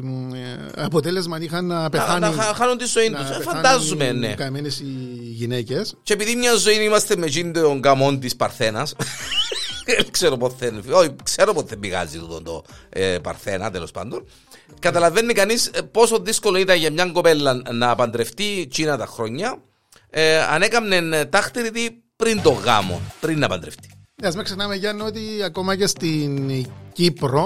μ, 0.03 0.33
ε, 0.33 0.71
αποτέλεσμα 0.75 1.37
είχαν 1.41 1.65
να 1.65 1.81
να, 1.81 1.89
πεθάνουν. 1.89 2.35
να 2.35 2.43
χα- 2.43 2.53
χάνουν 2.53 2.77
τη 2.77 2.85
ζωή 2.85 3.09
να 3.09 3.17
τους. 3.19 3.29
Ε, 3.29 3.37
πεθάνουν 3.37 3.63
Φαντάζομαι, 3.63 4.11
ναι. 4.11 4.33
Καμένες 4.33 4.79
οι 4.79 4.85
γυναίκες. 5.21 5.95
Και 6.03 6.13
επειδή 6.13 6.35
μια 6.35 6.55
ζωή 6.55 6.83
είμαστε 6.83 7.15
με 7.15 7.25
εκείνον 7.25 7.53
τον 7.53 7.81
καμόν 7.81 8.19
της 8.19 8.35
Παρθένας, 8.35 8.95
δεν 9.85 10.11
ξέρω 10.11 10.37
πότε 10.37 10.71
θα 10.87 10.95
όχι, 10.97 11.15
ξέρω 11.23 11.53
πότε 11.53 11.73
θα 11.73 11.79
πηγάζει 11.79 12.19
το, 12.19 12.41
το 12.41 12.63
ε, 12.89 13.17
Παρθένα 13.19 13.71
τέλος 13.71 13.91
πάντων, 13.91 14.25
καταλαβαίνει 14.79 15.33
κανείς 15.33 15.67
ε, 15.67 15.81
πόσο 15.81 16.19
δύσκολο 16.19 16.57
ήταν 16.57 16.77
για 16.77 16.91
μια 16.91 17.05
κοπέλα 17.05 17.61
να 17.71 17.95
παντρευτεί 17.95 18.67
τσίνα 18.69 18.97
τα 18.97 19.05
χρόνια, 19.05 19.61
ε, 20.09 20.37
αν 20.37 20.61
έκαμνε 20.61 21.25
τάχτερη 21.25 21.71
τη 21.71 21.87
πριν 22.15 22.41
το 22.41 22.49
γάμο, 22.51 23.01
πριν 23.19 23.39
να 23.39 23.47
παντρευτεί. 23.47 23.89
Ναι, 24.21 24.27
ας 24.27 24.35
μην 24.35 24.43
ξεχνάμε 24.43 24.75
Γιάννη 24.75 25.01
ότι 25.01 25.21
ακόμα 25.45 25.75
και 25.75 25.87
στην 25.87 26.51
Κύπρο 26.93 27.45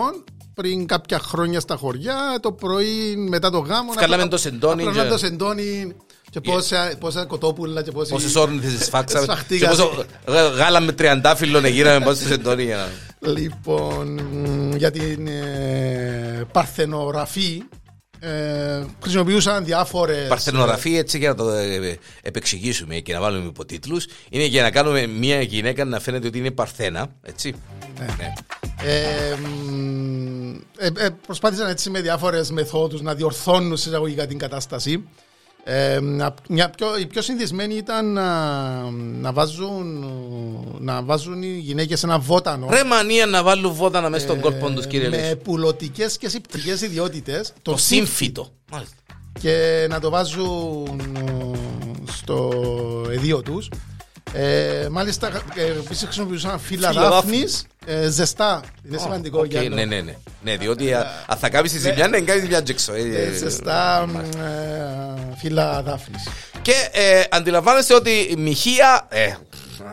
πριν 0.54 0.86
κάποια 0.88 1.20
χρόνια 1.20 1.60
στα 1.60 1.76
χωριά 1.76 2.16
το 2.42 2.52
πρωί 2.52 3.16
μετά 3.16 3.50
το 3.52 3.58
γάμο 3.60 3.92
Βγάλαμε 3.92 4.24
να- 4.24 4.30
το 4.30 4.38
σεντόνι 4.38 4.88
απλά 4.88 5.04
και- 5.04 5.10
το 5.10 5.18
σεντόνι 5.18 5.96
και 6.30 6.42
πόσα, 6.42 6.94
πόσα 7.00 7.26
κοτόπουλα 7.26 7.82
και 7.84 7.92
πόσοι... 7.92 8.12
Πόσες 8.12 8.36
όρνηθες 8.36 8.78
τις 8.78 8.90
φάξαμε 8.94 9.26
και 9.26 9.32
Σφαχτήκαμε. 9.32 9.76
πόσο 9.76 10.06
γα- 10.28 10.48
γάλα 10.50 10.80
με 10.80 10.92
τριαντάφυλλο 10.92 11.68
γύραμε 11.68 12.06
πόσες 12.06 12.28
σεντόνι 12.28 12.64
για 12.64 12.78
να... 12.78 12.88
Λοιπόν, 13.32 14.20
μ, 14.22 14.76
για 14.76 14.92
την 14.92 15.28
ε, 15.28 16.46
παρθενογραφή 16.52 17.64
ε, 18.20 18.86
χρησιμοποιούσαν 19.02 19.66
διάφορες... 19.66 20.28
Παρθενογραφή 20.28 20.98
έτσι 20.98 21.18
για 21.18 21.30
να 21.30 21.36
το 21.36 21.50
ε, 21.50 21.98
επεξηγήσουμε 22.22 22.96
και 22.96 23.14
να 23.14 23.20
βάλουμε 23.20 23.48
υποτίτλους 23.48 24.08
είναι 24.30 24.44
για 24.46 24.62
να 24.62 24.72
κάνουμε 24.72 25.08
μια 25.08 25.42
γυναίκα 25.42 25.86
να 25.86 26.00
φαίνεται 26.00 26.28
ότι 26.28 26.38
είναι 26.38 26.52
παρθένα, 26.52 27.08
έτσι. 27.22 27.56
Ναι. 28.00 28.34
Ε, 28.84 29.36
μ, 29.36 30.56
ε, 30.78 31.06
ε, 31.06 31.10
προσπάθησαν 31.26 31.70
έτσι 31.70 31.90
με 31.90 32.02
διάφορες 32.02 32.52
μεθόδους 32.52 33.02
να 33.02 33.14
διορθώνουν 33.16 33.78
συσταγωγικά 33.78 34.28
την 34.28 34.38
κατάσταση. 34.38 35.08
Ε, 35.72 36.00
να- 36.00 36.34
μια 36.50 36.70
πιο, 36.70 36.98
η 36.98 37.06
πιο 37.06 37.22
συνηθισμένη 37.22 37.76
ήταν 37.76 38.14
να, 38.14 38.90
να, 39.22 39.32
βάζουν, 39.34 40.06
να 40.80 41.04
βάζουν 41.04 41.44
οι 41.44 41.58
γυναίκες 41.58 42.04
ένα 42.04 42.20
βότανο 42.20 42.68
Ρε 42.70 42.84
μανία 42.84 43.26
να 43.26 43.44
βάλουν 43.44 43.74
βότανα 43.74 44.10
μέσα 44.10 44.26
στον 44.26 44.40
κόλπο 44.40 44.70
τους 44.70 44.88
κύριε 44.88 45.10
ελέησον. 45.10 45.38
επουλωτικές 45.38 46.18
και 46.18 46.30
στυπτικές 46.30 46.82
ιδιότητες 46.82 47.54
Το 47.62 47.78
σύμφυτο. 47.78 48.48
Μάλιστα. 48.72 48.96
και 49.40 49.86
να 49.90 50.00
το 50.00 50.10
βάζουν 50.10 51.00
ε, 51.18 52.12
στο 52.12 52.52
αιδοίο 53.12 53.42
τους. 53.42 53.70
Ε, 54.34 54.88
μάλιστα, 54.92 55.28
ε, 55.56 55.64
επίσης 55.66 56.04
χρησιμοποιούσαν 56.04 56.60
φύλλα 56.60 56.88
Φύλλα 56.88 57.10
δάφνης, 57.10 57.66
ε, 57.86 58.10
ζεστά. 58.10 58.62
Είναι 58.88 58.98
σημαντικό 58.98 59.40
Οκ, 59.40 59.46
για 59.46 59.62
Ναι, 59.62 59.86
ναι, 59.86 60.02
ναι. 60.02 60.16
Ναι, 60.42 60.58
διότι 60.58 60.94
α- 60.94 61.08
αν 61.28 61.38
θα 61.38 61.50
κάνεις 61.50 61.72
τη 61.72 61.80
ζημιά, 61.80 62.08
να 62.08 62.20
κάνεις 62.20 62.42
ζημιά 62.42 62.62
και 62.62 62.72
έξω. 62.72 62.94
Ε, 62.94 63.02
ε, 63.02 63.26
ε, 63.26 63.32
ζεστά 63.34 64.10
ε, 64.38 65.36
φύλλα 65.42 65.82
δάφνης. 65.84 66.28
Και 66.62 66.74
ε, 66.92 67.24
αντιλαμβάνεστε 67.30 67.94
ότι 67.94 68.10
η 68.10 68.36
μοιχεία, 68.36 69.08
ε, 69.10 69.34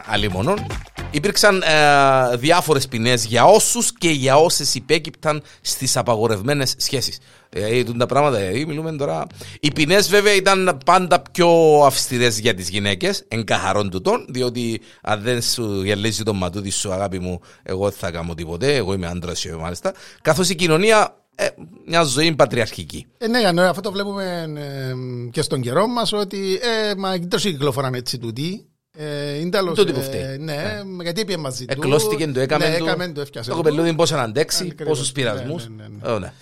αλλήμωνον, 0.06 0.66
υπήρξαν 1.10 1.62
ε, 1.62 2.36
διάφορες 2.36 2.88
ποινές 2.88 3.24
για 3.24 3.44
όσους 3.44 3.92
και 3.98 4.10
για 4.10 4.36
όσες 4.36 4.74
υπέκυπταν 4.74 5.42
στις 5.60 5.96
απαγορευμένες 5.96 6.74
σχέσεις. 6.76 7.18
Ε, 7.48 7.78
ε, 7.78 7.84
τα 7.84 8.06
πράγματα, 8.06 8.38
ε, 8.38 8.64
μιλούμε 8.66 8.92
τώρα. 8.92 9.26
Οι 9.60 9.72
ποινές 9.72 10.08
βέβαια 10.08 10.34
ήταν 10.34 10.78
πάντα 10.84 11.22
πιο 11.32 11.48
αυστηρές 11.84 12.38
για 12.38 12.54
τις 12.54 12.68
γυναίκες, 12.68 13.24
εν 13.28 13.44
καθαρόν 13.44 13.90
τούτον, 13.90 14.26
διότι 14.28 14.80
αν 15.02 15.20
δεν 15.22 15.42
σου 15.42 15.82
γελίζει 15.82 16.22
το 16.22 16.32
ματούδι 16.34 16.70
σου 16.70 16.92
αγάπη 16.92 17.18
μου, 17.18 17.40
εγώ 17.62 17.82
δεν 17.88 17.98
θα 17.98 18.10
κάνω 18.10 18.34
τίποτε, 18.34 18.74
εγώ 18.74 18.92
είμαι 18.92 19.06
άντρας 19.06 19.40
και 19.40 19.52
μάλιστα. 19.52 19.94
Καθώς 20.22 20.48
η 20.48 20.54
κοινωνία, 20.54 21.16
ε, 21.34 21.46
μια 21.86 22.02
ζωή 22.02 22.34
πατριαρχική. 22.34 23.06
Ε, 23.18 23.26
ναι, 23.28 23.52
ναι, 23.52 23.62
αυτό 23.68 23.80
το 23.80 23.92
βλέπουμε 23.92 24.44
ε, 24.56 24.94
και 25.30 25.42
στον 25.42 25.60
καιρό 25.60 25.86
μας 25.86 26.12
ότι 26.12 26.58
ε, 26.90 26.94
μα 26.96 27.10
δεν 27.10 27.28
τόσο 27.28 27.50
κυκλοφοράνε 27.50 27.98
έτσι 27.98 28.18
τούτοι. 28.18 28.66
Ε, 28.98 29.38
είναι 29.38 29.50
τέλος, 29.50 29.78
Τούτοι 29.78 29.92
που 29.92 29.98
ε, 29.98 30.02
φταίει. 30.02 30.36
ναι, 30.38 30.82
γιατί 31.02 31.24
πήγε 31.24 31.38
μαζί 31.38 31.64
του. 31.64 31.72
Εκλώστηκε 31.76 32.26
το, 32.26 32.40
έκαμε 32.40 32.68
ναι, 32.68 32.78
το. 32.78 32.84
έκαμε 32.84 33.08
το, 33.08 33.20
έφτιασε 33.20 33.50
Το 33.50 33.56
το. 33.56 33.62
κοπελούδι 33.62 33.94
πώς 33.94 34.10
να 34.10 34.22
αντέξει, 34.22 34.68
Ακριβώς. 34.70 34.86
πόσους 34.98 35.12
πειρασμούς. 35.12 35.68
Ναι, 35.68 35.74
ναι, 35.82 36.08
ναι, 36.08 36.14
Ε, 36.14 36.18
ναι. 36.18 36.32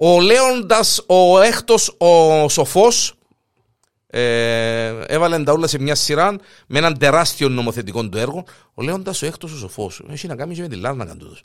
Ο 0.00 0.20
Λέοντας, 0.20 1.02
ο 1.06 1.40
έκτος, 1.40 1.94
ο 1.98 2.48
σοφός, 2.48 3.18
ε, 4.10 4.86
έβαλε 5.06 5.42
τα 5.42 5.52
όλα 5.52 5.66
σε 5.66 5.78
μια 5.78 5.94
σειρά 5.94 6.36
με 6.66 6.78
έναν 6.78 6.98
τεράστιο 6.98 7.48
νομοθετικό 7.48 8.08
του 8.08 8.18
έργο. 8.18 8.44
Ο 8.74 8.82
Λέοντας 8.82 9.22
ο 9.22 9.26
έκτος 9.26 9.52
ο 9.52 9.56
σοφός. 9.56 10.02
Έχει 10.10 10.26
να 10.26 10.36
κάνει 10.36 10.54
και 10.54 10.60
με 10.60 10.68
τη 10.68 10.76
Λάρνακα 10.76 11.16
τούτο. 11.16 11.36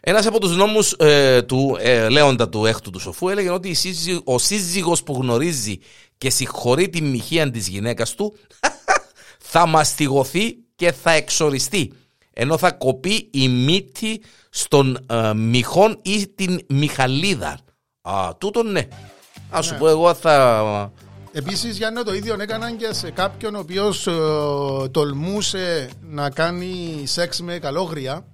Ένας 0.00 0.26
από 0.26 0.40
τους 0.40 0.56
νόμους 0.56 0.92
ε, 0.92 1.42
του 1.42 1.76
ε, 1.80 2.08
Λέοντα 2.08 2.48
του 2.48 2.66
έκτου 2.66 2.90
του 2.90 2.98
σοφού 2.98 3.28
έλεγε 3.28 3.50
ότι 3.50 3.68
η 3.68 3.74
σύζυ- 3.74 4.20
ο 4.24 4.38
σύζυγος 4.38 5.02
που 5.02 5.12
γνωρίζει 5.20 5.78
και 6.18 6.30
συγχωρεί 6.30 6.88
τη 6.88 7.02
μοιχεία 7.02 7.50
της 7.50 7.68
γυναίκας 7.68 8.14
του 8.14 8.34
θα 9.52 9.66
μαστιγωθεί 9.66 10.56
και 10.76 10.92
θα 10.92 11.10
εξοριστεί. 11.10 11.92
Ενώ 12.32 12.58
θα 12.58 12.72
κοπεί 12.72 13.28
η 13.32 13.48
μύτη 13.48 14.22
στον 14.50 15.06
ε, 15.10 15.32
μυχόν 15.34 16.00
ή 16.02 16.28
την 16.28 16.60
μιχαλίδα. 16.68 17.58
Α, 18.10 18.36
τούτο 18.38 18.62
ναι. 18.62 18.88
Α 19.50 19.62
σου 19.62 19.74
πω 19.78 19.88
εγώ 19.88 20.14
θα... 20.14 20.92
Επίσης 21.32 21.76
Γιάννη 21.76 22.02
το 22.02 22.14
ίδιο 22.14 22.36
έκαναν 22.40 22.76
και 22.76 22.88
σε 22.92 23.10
κάποιον 23.10 23.54
ο 23.54 23.58
οποίος 23.58 24.06
ε, 24.06 24.12
τολμούσε 24.90 25.88
να 26.00 26.30
κάνει 26.30 27.02
σεξ 27.06 27.40
με 27.40 27.58
καλόγρια 27.58 28.24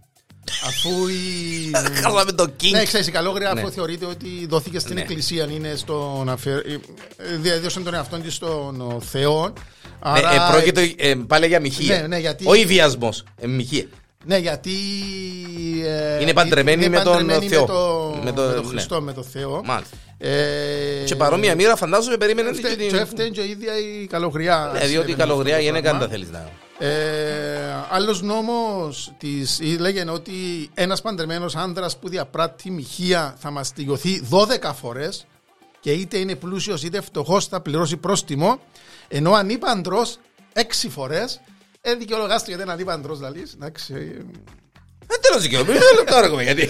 αφού 0.66 1.07
η... 1.09 1.71
Χάλαμε 2.02 2.33
το 2.33 2.47
king. 2.62 2.71
ναι, 2.71 2.85
ξέρεις, 2.85 3.07
η 3.07 3.11
καλόγρια 3.11 3.52
Ναι. 3.52 3.61
αφού 3.61 3.71
θεωρείται 3.71 4.04
ότι 4.07 4.47
δόθηκε 4.49 4.78
στην 4.78 4.95
Ναι. 4.95 5.00
εκκλησία 5.00 5.45
είναι 5.50 5.75
στον 5.76 6.28
αφε... 6.28 6.52
ε, 7.16 7.37
διαδίωσε 7.37 7.81
τον 7.81 7.95
εαυτόν 7.95 8.23
της 8.23 8.35
στον 8.35 8.81
ο, 8.81 9.00
Θεό 9.00 9.43
Ναι, 9.47 9.52
άρα 10.00 10.33
ε, 10.49 10.52
πρόκειται 10.52 10.95
ε, 10.97 11.14
πάλι 11.26 11.47
για 11.47 11.61
μοιχεία. 11.61 12.00
Ναι, 12.00 12.07
ναι, 12.07 12.19
γιατί- 12.19 12.45
Όχι 12.47 12.64
βιασμό. 12.64 13.12
Ε, 13.40 13.47
μοιχεία. 13.47 13.87
Ναι, 14.26 14.37
γιατί. 14.37 14.73
ε, 15.85 16.21
Είναι 16.23 16.33
παντρεμένη 16.33 16.88
με 16.88 17.00
τον 17.00 17.12
παντρεμένη 17.12 17.49
Θεό. 17.49 17.64
το- 17.64 18.21
Με 18.25 18.33
το- 18.33 18.43
με 18.43 18.52
τον 18.52 18.62
ναι. 18.62 18.69
Χριστό, 18.69 19.00
με 19.00 19.12
τον 19.12 19.25
Θεό. 19.25 19.61
Μάλιστα. 19.64 19.97
Ε, 20.19 21.04
Και 21.07 21.16
παρόμοια 21.16 21.54
μοίρα 21.54 21.76
φαντάζομαι 21.76 22.16
περίμενε 22.16 22.49
Έφτε- 22.49 22.69
και 22.76 22.83
και 22.83 22.87
την. 22.88 22.97
έφταιγε 22.99 23.28
και 23.28 23.40
η 23.40 23.50
ίδια 23.50 23.73
η 23.78 24.07
καλογριά. 24.07 24.57
Ναι, 24.73 24.78
διότι 24.78 24.88
η 24.88 24.90
συνέβαινε 24.90 25.16
καλογριά 25.16 25.54
αυτό 25.57 25.66
το 25.69 25.76
είναι 25.76 25.81
πράγμα. 25.81 25.99
καν 25.99 26.09
τα 26.09 26.14
θέλεις 26.14 26.31
να. 26.31 26.50
Ε, 26.87 27.75
άλλος 27.90 28.23
νόμος 28.23 29.12
της, 29.19 29.59
ή 29.62 29.76
λέγεται 29.78 30.11
ότι 30.11 30.33
ένας 30.75 31.02
παντρεμένος 31.02 31.57
άντρας 31.57 31.97
που 31.99 32.09
διαπράττει 32.09 32.71
μοιχεία 32.71 33.35
θα 33.38 33.50
μαστιγωθεί 33.50 34.21
12 34.31 34.73
φορές 34.75 35.26
και 35.81 35.93
είτε 35.93 36.19
είναι 36.19 36.35
πλούσιος 36.35 36.83
είτε 36.83 37.00
φτωχός 37.00 37.47
θα 37.47 37.61
πληρώσει 37.61 37.97
πρόστιμο 37.97 38.59
ενώ 39.09 39.33
ανήπαντρος 39.33 40.19
6 40.52 40.88
φορές 41.85 41.95
ε, 41.95 41.95
δικαιολογάστηκε 41.99 42.49
γιατί 42.50 42.62
είναι 42.62 42.73
ανήπαντρος 42.73 43.21
λαλείς 43.21 43.53
εντάξει 43.53 43.95
ε, 43.95 44.23
Δεν 45.07 45.19
τέλος 45.21 45.43
δικαίωμα. 45.43 45.64
Δεν 45.73 45.83
λεπτό 45.99 46.21
ρε 46.21 46.29
κομμέ, 46.29 46.43
γιατί. 46.43 46.69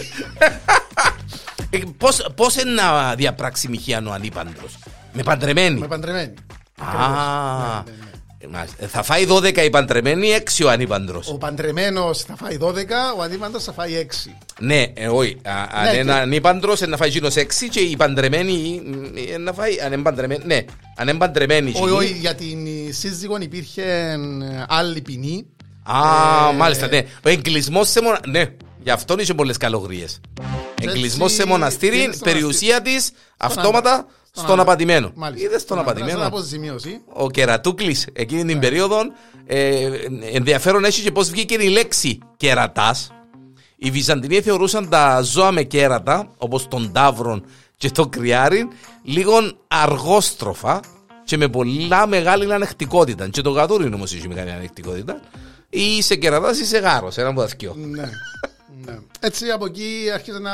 Ε, 1.71 1.79
πώς- 1.99 2.27
Πώς 2.35 2.57
είναι 2.57 2.71
να 2.73 3.15
διαπράξει 3.15 3.69
μοιχεία 3.69 4.03
ο 4.09 4.13
ανήπαντρος. 4.13 4.79
Με 5.13 5.23
παντρεμένη; 5.23 5.79
με 5.81 5.87
παντρεμένη 5.87 6.35
Α, 6.81 6.85
Ναι, 7.87 7.91
ναι, 7.91 7.97
ναι. 7.99 8.11
ε, 8.39 8.47
μάλιστα. 8.47 8.89
Θα 8.89 9.03
φάει 9.03 9.27
12 9.29 9.57
η 9.65 9.71
παντρεμένη, 9.71 10.29
6 10.31 10.65
ο 10.65 10.69
ανήπαντρος. 10.71 11.29
ο 11.29 11.39
παντρεμένος 11.39 12.23
θα 12.23 12.37
φάει 12.37 12.57
12 12.61 13.15
ο 13.19 13.23
ανήπαντρος 13.23 13.65
θα 13.65 13.73
φάει 13.73 13.95
6 13.95 14.31
Ναι, 14.59 14.83
ε, 14.95 15.09
όχι. 15.09 15.37
Α, 15.45 15.53
Αν 15.73 15.85
Ναι, 15.91 15.97
είναι 15.97 16.13
και- 16.13 16.19
ανήπαντρος, 16.19 16.81
είναι 16.81 16.91
να 16.91 16.97
φάει 16.97 17.09
γίνος 17.09 17.37
6 17.37 17.69
και 17.71 17.81
η 17.81 17.97
παντρεμένη 17.97 18.83
ε, 19.33 19.39
να 19.39 19.53
φάει. 19.53 19.81
Αν 19.85 19.93
είναι 19.93 20.03
παντρεμένη, 20.03 20.43
ναι. 20.45 20.65
Αν 20.97 21.09
είναι 21.09 21.19
παντρεμένη. 21.19 21.69
όχι, 21.71 21.79
εκείνη- 21.79 21.99
όχι, 21.99 22.13
για 22.13 22.35
την 22.35 22.67
σύζυγο 22.95 23.37
υπήρχε 23.41 23.83
ε, 23.83 24.65
άλλη 24.69 25.01
ποινή 25.01 25.47
Α, 25.83 25.99
Ε, 26.53 26.57
μάλιστα, 26.57 26.87
ναι. 26.87 27.05
Ο 27.25 27.29
εγκλισμός 27.29 27.89
σε 27.91 28.01
μοναστήρι. 28.03 28.31
Ναι, 28.33 28.45
γι' 28.83 28.91
αυτό 28.91 29.15
είχε 29.19 29.35
πολλές 29.35 29.57
καλογρίες. 29.57 30.21
Εγκλισμός 30.81 31.33
σε 31.33 31.47
μοναστήρι, 31.47 32.03
είναι 32.03 32.13
στο 32.13 32.25
περιουσία 32.25 32.83
της 32.83 33.11
αυτόματα 33.37 33.91
άντρα. 33.93 34.07
στον 34.33 34.51
άντρα. 34.51 34.63
απατημένο. 34.63 35.11
Μάλιστα. 35.15 35.47
Είδες 35.47 35.65
τον 35.65 35.79
άντρα, 35.79 35.93
Σαν 35.93 36.03
απατημένο. 36.03 36.27
αποζημίωση. 36.29 37.01
Ο 37.13 37.31
Κερατούκλης 37.31 38.07
εκείνη 38.13 38.43
Ναι. 38.43 38.51
την 38.53 38.61
περίοδο. 38.61 38.97
ε, 39.47 39.89
ενδιαφέρον 40.33 40.85
έχει 40.85 41.03
και 41.03 41.11
πώς 41.13 41.31
βγήκε 41.31 41.55
η 41.55 41.69
λέξη 41.69 42.19
κερατάς. 42.37 43.11
Οι 43.77 43.91
Βυζαντινοί 43.91 44.41
θεωρούσαν 44.41 44.89
τα 44.89 45.21
ζώα 45.21 45.51
με 45.53 45.63
κέρατα, 45.63 46.29
όπως 46.37 46.69
τον 46.69 46.93
τάβρον 46.93 47.45
και 47.77 47.91
το 47.91 48.07
κρυάρι, 48.09 48.69
λίγο 49.03 49.33
αργόστροφα 49.69 50.81
και 51.25 51.37
με 51.37 51.49
πολλά 51.49 52.07
μεγάλη 52.07 52.53
ανεκτικότητα. 52.53 53.29
Και 53.29 53.41
το 53.41 53.51
γατούρι 53.51 53.95
όμως 53.95 54.13
είχε 54.13 54.29
μεγάλη 54.29 54.51
ανεκτικότητα. 54.51 55.21
Ή 55.71 55.97
είσαι 55.97 56.17
κερατάς 56.17 56.59
ή 56.59 56.63
είσαι 56.63 56.79
γάρος, 56.79 57.17
ένα 57.17 57.29
από 57.29 57.41
τα 57.41 57.47
δυο. 57.47 57.75
Ναι. 57.77 58.03
ναι. 58.87 58.99
Έτσι 59.21 59.51
από 59.51 59.67
εκεί 59.67 60.11
άρχισαν 60.15 60.43
να 60.43 60.53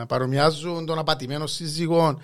ε, 0.00 0.04
παρομοιάζουν 0.08 0.86
τον 0.86 0.98
απατημένο 0.98 1.46
σύζυγο 1.46 2.18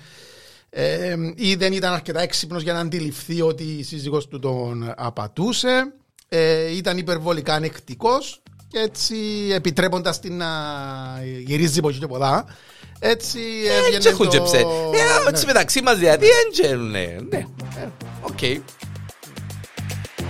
ε, 0.71 1.17
ή 1.35 1.55
δεν 1.55 1.73
ήταν 1.73 1.93
αρκετά 1.93 2.21
έξυπνος 2.21 2.63
για 2.63 2.73
να 2.73 2.81
αντιληφθεί 2.81 3.41
ότι 3.41 3.63
η 3.63 3.83
σύζυγος 3.83 4.29
του 4.29 4.39
τον 4.39 4.95
απατούσε 4.97 5.93
ε, 6.29 6.77
ήταν 6.77 6.99
υπερβολικά 6.99 7.55
ανεκτικός 7.55 8.43
και 8.71 8.79
έτσι 8.79 9.17
επιτρέποντας 9.55 10.21
την 10.21 10.37
να 10.37 10.47
γυρίζει 11.45 11.79
από 11.79 11.89
εκεί 11.89 11.99
και 11.99 12.07
πολλά 12.07 12.45
έτσι 12.99 13.39
έβγαινε 13.79 13.97
Έτσι 13.97 14.09
έχουν 14.09 14.25
το- 14.27 14.31
και 14.31 14.41
ψε. 14.41 14.57
Ε, 14.57 14.63
ναι. 14.63 15.29
Έτσι 15.29 15.47
μεταξύ 15.47 15.83
μας 15.83 15.99
δηλαδή, 15.99 16.27
έντζελ, 16.47 16.81
ναι. 16.91 17.17
Ναι, 17.31 17.39
Ε, 17.77 17.89
οκ. 18.23 18.43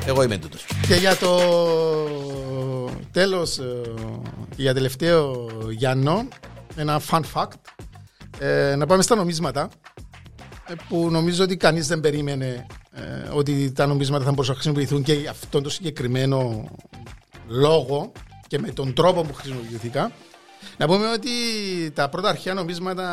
Εγώ 0.06 0.22
είμαι 0.22 0.36
τούτος. 0.38 0.66
Και 0.86 0.94
για 0.94 1.16
το 1.16 1.38
τέλος, 3.12 3.58
ε, 3.58 3.80
και 4.56 4.62
για 4.62 4.74
τελευταίο 4.74 5.46
Γιάννο, 5.70 6.28
ένα 6.76 7.00
fun 7.10 7.20
fact, 7.34 7.52
ε, 8.38 8.74
να 8.76 8.86
πάμε 8.86 9.02
στα 9.02 9.14
νομίσματα, 9.14 9.68
ε, 10.68 10.72
που 10.88 11.08
νομίζω 11.10 11.44
ότι 11.44 11.56
κανείς 11.56 11.86
δεν 11.86 12.00
περίμενε 12.00 12.66
ε, 12.92 13.28
ότι 13.32 13.72
τα 13.72 13.86
νομίσματα 13.86 14.24
θα 14.24 14.30
μπορούσαν 14.30 14.54
να 14.54 14.60
χρησιμοποιηθούν 14.60 15.02
και 15.02 15.12
για 15.12 15.30
αυτόν 15.30 15.62
τον 15.62 15.70
συγκεκριμένο 15.72 16.64
λόγο 17.48 18.12
και 18.50 18.58
με 18.58 18.70
τον 18.70 18.92
τρόπο 18.94 19.22
που 19.22 19.34
χρησιμοποιήθηκαν. 19.34 20.12
Να 20.76 20.86
πούμε 20.86 21.10
ότι 21.12 21.30
τα 21.94 22.08
πρώτα 22.08 22.28
αρχαία 22.28 22.54
νομίσματα 22.54 23.04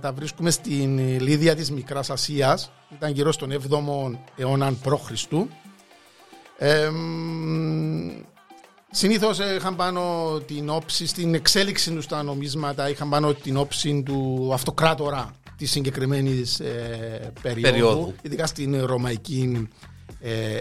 τα 0.00 0.12
βρίσκουμε 0.12 0.50
στην 0.50 0.98
Λίδια 1.20 1.54
της 1.54 1.70
Μικράς 1.70 2.10
Ασίας. 2.10 2.70
Ήταν 2.94 3.12
γύρω 3.12 3.32
στον 3.32 3.52
7ο 3.52 4.18
αιώνα 4.36 4.72
π.Χ. 4.72 5.10
Ε, 6.58 6.90
Συνήθως 8.90 9.38
είχαν 9.56 9.76
πάνω 9.76 10.02
την 10.46 10.68
όψη, 10.68 11.06
στην 11.06 11.34
εξέλιξη 11.34 11.90
τους 11.90 12.04
στα 12.04 12.22
νομίσματα, 12.22 12.90
είχαν 12.90 13.08
πάνω 13.08 13.32
την 13.34 13.56
όψη 13.56 14.02
του 14.06 14.50
αυτοκράτορα 14.52 15.30
της 15.56 15.70
συγκεκριμένης 15.70 16.56
περίοδου, 17.42 17.60
Περίοδου. 17.62 18.14
ειδικά 18.22 18.46
στην 18.46 18.84
ρωμαϊκή 18.84 19.52
ε, 19.56 19.68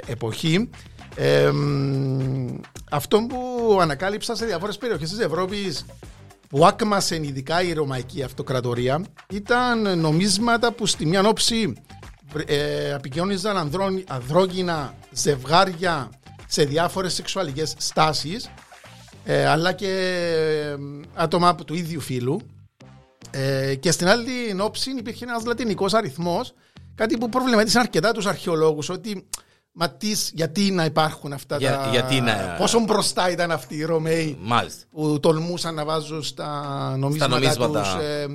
εποχή. 0.05 0.69
Ε, 1.15 1.51
μ, 1.51 2.59
αυτό 2.91 3.25
που 3.29 3.77
ανακάλυψα 3.81 4.35
σε 4.35 4.45
διάφορες 4.45 4.77
περιοχές 4.77 5.09
της 5.09 5.19
Ευρώπης 5.19 5.85
που 6.49 6.65
άκμασε 6.65 7.15
ειδικά 7.15 7.61
η 7.61 7.73
ρωμαϊκή 7.73 8.23
αυτοκρατορία 8.23 9.05
ήταν 9.29 9.99
νομίσματα 9.99 10.71
που 10.71 10.85
στη 10.85 11.05
μια 11.05 11.27
όψη 11.27 11.73
ε, 12.45 12.93
απεικιόνιζαν 12.93 13.57
ανδρών- 13.57 14.03
ανδρόγυνα 14.07 14.93
ζευγάρια 15.11 16.09
σε 16.47 16.63
διάφορες 16.63 17.13
σεξουαλικές 17.13 17.73
στάσεις 17.77 18.49
ε, 19.25 19.45
αλλά 19.47 19.71
και 19.71 19.87
ε, 19.87 20.77
άτομα 21.13 21.55
του 21.55 21.73
ίδιου 21.73 21.99
φύλου 21.99 22.39
ε, 23.31 23.75
και 23.75 23.91
στην 23.91 24.07
άλλη 24.07 24.61
όψη 24.61 24.91
υπήρχε 24.91 25.25
ένας 25.25 25.45
λατινικός 25.45 25.93
αριθμός 25.93 26.53
κάτι 26.95 27.17
που 27.17 27.29
προβληματίζει 27.29 27.79
αρκετά 27.79 28.11
τους 28.11 28.25
αρχαιολόγους 28.25 28.89
ότι 28.89 29.27
μα 29.79 29.89
τις, 29.89 30.31
γιατί 30.33 30.71
να 30.71 30.85
υπάρχουν 30.85 31.33
αυτά 31.33 31.57
Για- 31.57 31.77
τα... 31.77 31.89
γιατί 31.91 32.21
να- 32.21 32.55
Πόσο 32.57 32.79
μπροστά 32.79 33.29
ήταν 33.31 33.51
αυτοί 33.51 33.75
οι 33.75 33.83
Ρωμαίοι 33.83 34.37
Μάλιστα. 34.41 34.83
που 34.91 35.19
τολμούσαν 35.19 35.73
να 35.75 35.85
βάζουν 35.85 36.23
στα 36.23 36.49
νομίσματα, 36.97 37.33
νομίσματα. 37.39 37.81
τους 37.81 37.93
ε, 38.03 38.27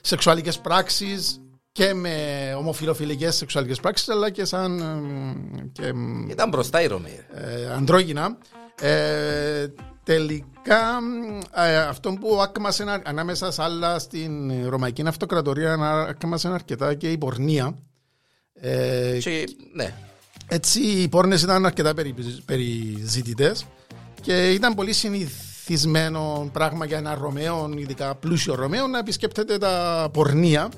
σεξουαλικές 0.00 0.58
πράξεις 0.58 1.40
και 1.72 1.94
με 1.94 2.14
ομοφυλοφιλικές 2.58 3.36
σεξουαλικές 3.36 3.80
πράξεις 3.80 4.08
αλλά 4.08 4.30
και 4.30 4.44
σαν 4.44 4.78
ε, 4.80 5.62
και, 5.72 5.92
Ήταν 6.30 6.48
μπροστά 6.48 6.82
οι 6.82 6.86
Ρωμαίοι. 6.86 7.20
ε, 7.34 7.66
ανδρόγυνα. 7.72 8.36
Ε, 8.80 9.66
τελικά 10.02 10.98
ε, 11.54 11.76
αυτό 11.76 12.12
που 12.20 12.40
άκμασε 12.42 12.84
να- 12.84 13.02
ανάμεσα 13.04 13.50
σε 13.50 13.62
άλλα 13.62 13.98
στην 13.98 14.52
Ρωμαϊκή 14.68 15.02
Αυτοκρατορία 15.06 15.76
να- 15.76 16.00
άκμασε 16.02 16.48
αρκετά 16.48 16.94
και 16.94 17.10
η 17.10 17.18
πορνεία. 17.18 17.78
Ε, 18.54 19.18
Και, 19.20 19.44
ναι. 19.74 19.94
Έτσι 20.48 20.80
οι 20.80 21.08
πόρνες 21.08 21.42
ήταν 21.42 21.66
αρκετά 21.66 21.94
περι, 21.94 22.14
περιζήτητες 22.44 23.66
και 24.20 24.50
ήταν 24.50 24.74
πολύ 24.74 24.92
συνηθισμένο 24.92 26.50
πράγμα 26.52 26.84
για 26.84 26.96
ένα 26.96 27.14
Ρωμαίο, 27.14 27.70
ειδικά 27.76 28.14
πλούσιο 28.14 28.54
Ρωμαίο, 28.54 28.86
να 28.86 28.98
επισκέπτεται 28.98 29.58
τα 29.58 30.08
πορνεία. 30.12 30.68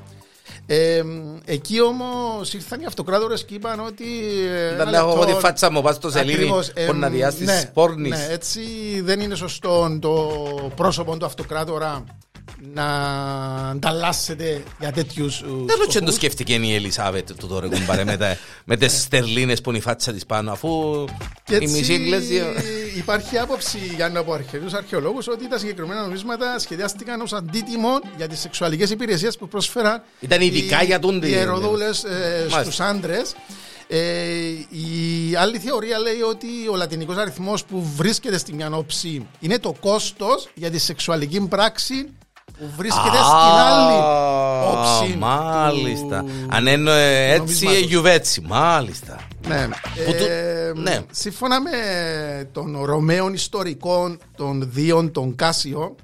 Ε, 0.66 1.02
εκεί 1.44 1.82
όμως 1.82 2.52
ήρθαν 2.54 2.80
οι 2.80 2.84
αυτοκράτορες 2.84 3.44
και 3.44 3.54
είπαν 3.54 3.80
ότι... 3.80 4.04
ε, 4.46 4.76
Δεν 4.76 4.88
ένα 4.88 4.98
έχω 4.98 5.08
εγώ 5.08 5.18
λεπτό, 5.18 5.34
τη 5.34 5.40
φάτσα 5.40 5.70
μου, 5.70 5.82
πας 5.82 5.94
στο 5.96 6.10
σελίδι, 6.10 6.32
Ακριβώς, 6.32 6.72
μπορεί 6.72 6.88
εμ, 6.88 6.98
να 6.98 7.08
διάσεις 7.08 7.46
ναι, 7.46 7.70
πόρνης. 7.74 8.10
Ναι, 8.10 8.26
έτσι 8.30 8.60
δεν 9.02 9.20
είναι 9.20 9.34
σωστό 9.34 9.98
το 10.00 10.12
πρόσωπο 10.76 11.16
του 11.16 11.26
αυτοκράτορα 11.26 12.04
να 12.74 12.84
ανταλλάσσεται 13.70 14.62
για 14.80 14.92
τέτοιους 14.92 15.40
Δεν 15.66 15.76
ρωτήσω 15.78 16.00
το 16.00 16.12
σκέφτηκε 16.12 16.54
η 16.54 16.74
Ελισάβετ 16.74 17.32
του 17.32 17.46
τώρα 17.46 17.68
κουμπάρε 17.68 18.04
με, 18.04 18.16
τα, 18.16 18.36
με 18.64 18.76
τις 18.76 19.00
στερλίνες 19.00 19.60
που 19.60 19.68
είναι 19.68 19.78
η 19.78 19.82
φάτσα 19.82 20.12
της 20.12 20.26
πάνω 20.26 20.52
αφού 20.52 21.04
η 21.60 21.66
μισή 21.66 21.92
Εγγλέζια... 21.94 22.44
υπάρχει 22.96 23.38
άποψη 23.38 23.78
για 23.96 24.12
από 24.16 24.32
αρχαίους 24.32 24.72
αρχαιολόγους 24.72 25.28
ότι 25.28 25.48
τα 25.48 25.58
συγκεκριμένα 25.58 26.02
νομίσματα 26.02 26.58
σχεδιάστηκαν 26.58 27.20
ως 27.20 27.32
αντίτιμο 27.32 28.00
για 28.16 28.28
τις 28.28 28.40
σεξουαλικές 28.40 28.90
υπηρεσίες 28.90 29.36
που 29.36 29.48
πρόσφεραν 29.48 30.02
Ήταν 30.20 30.40
ειδικά 30.40 30.82
οι- 30.82 30.86
για 30.86 30.98
τον 30.98 31.16
οι 31.16 31.20
ιεροδούλες 31.30 32.04
ε, 32.04 32.36
Μάλιστα. 32.38 32.62
στους 32.62 32.80
άντρες. 32.80 33.34
Ε, 33.88 33.98
η 34.70 35.34
άλλη 35.38 35.58
θεωρία 35.58 35.98
λέει 35.98 36.20
ότι 36.20 36.46
ο 36.72 36.76
λατινικός 36.76 37.16
αριθμός 37.16 37.64
που 37.64 37.92
βρίσκεται 37.96 38.38
στη 38.38 38.52
μια 38.54 38.70
όψη 38.72 39.26
είναι 39.40 39.58
το 39.58 39.74
κόστος 39.80 40.48
για 40.54 40.70
τη 40.70 40.78
σεξουαλική 40.78 41.40
πράξη 41.40 42.08
που 42.58 42.70
βρίσκεται 42.76 43.16
στην 43.16 43.58
άλλη 43.58 43.98
όψη. 44.72 45.12
του- 45.12 45.18
Μάλιστα. 45.18 46.24
Αν 46.48 46.66
είναι 46.66 47.28
έτσι, 47.30 47.38
νομίσματος. 47.38 47.80
γιουβέτσι. 47.80 48.40
Μάλιστα. 48.40 49.16
Ναι. 49.48 49.68
Που 50.06 50.12
το- 50.18 50.24
Ε, 50.24 50.72
ναι. 50.74 51.00
Σύμφωνα 51.10 51.60
με 51.60 51.70
τον 52.52 52.84
Ρωμαίων 52.84 53.32
ιστορικών 53.34 54.18
των 54.36 54.68
Δίων, 54.72 55.12
τον 55.12 55.34
Κάσιο, 55.36 55.94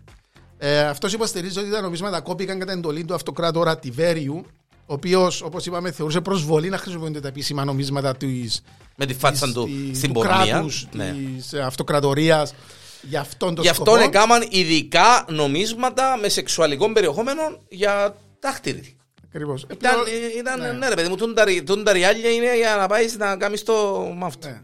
ε, 0.58 0.80
αυτός 0.80 1.12
υποστηρίζει 1.12 1.58
ότι 1.58 1.70
τα 1.70 1.80
νομίσματα 1.80 2.20
κόπηκαν 2.20 2.58
κατά 2.58 2.72
εντολή 2.72 3.04
του 3.04 3.14
αυτοκράτορα 3.14 3.78
Τιβέριου, 3.78 4.44
ο 4.86 4.92
οποίος, 4.94 5.42
όπως 5.42 5.66
είπαμε, 5.66 5.90
θεωρούσε 5.90 6.20
προσβολή 6.20 6.68
να 6.68 6.78
χρησιμοποιούνται 6.78 7.20
τα 7.20 7.28
επίσημα 7.28 7.64
νομίσματα 7.64 8.16
της, 8.16 8.62
Με 8.96 9.06
τη 9.06 9.14
φάτσα 9.14 9.44
της- 9.44 9.54
του 9.54 9.64
της- 9.88 9.96
στην 9.98 10.12
του 10.12 10.20
πορνεία. 10.20 10.44
κράτους, 10.52 10.86
Ναι. 10.92 11.14
της 11.36 11.54
αυτοκρατορίας 11.54 12.54
Γι' 13.02 13.16
αυτόν 13.16 13.54
τον 13.54 13.64
Γι' 13.64 13.70
αυτό 13.70 13.84
σκοπό. 13.84 14.02
έκαναν 14.02 14.46
ειδικά 14.50 15.24
νομίσματα 15.28 16.16
με 16.20 16.28
σεξουαλικό 16.28 16.92
περιεχόμενο 16.92 17.42
για 17.68 18.16
δάχτυλη. 18.40 18.96
Ακριβώς. 19.24 19.62
Ήταν, 19.70 19.76
Επιπλέον- 20.00 20.38
ήταν 20.38 20.60
ναι. 20.60 20.72
ναι. 20.72 20.88
ρε 20.88 20.94
παιδί 20.94 21.08
μου, 21.08 21.16
τούν 21.16 21.34
τα 21.34 21.44
ρι- 21.44 21.66
τούν 21.66 21.84
τα 21.84 21.92
ριάλια 21.92 22.30
είναι 22.30 22.56
για 22.56 22.76
να 22.76 22.86
πάεις 22.86 23.16
να 23.16 23.36
κάνεις 23.36 23.62
το 23.62 23.98
μαύτο. 24.16 24.48
Ναι, 24.48 24.60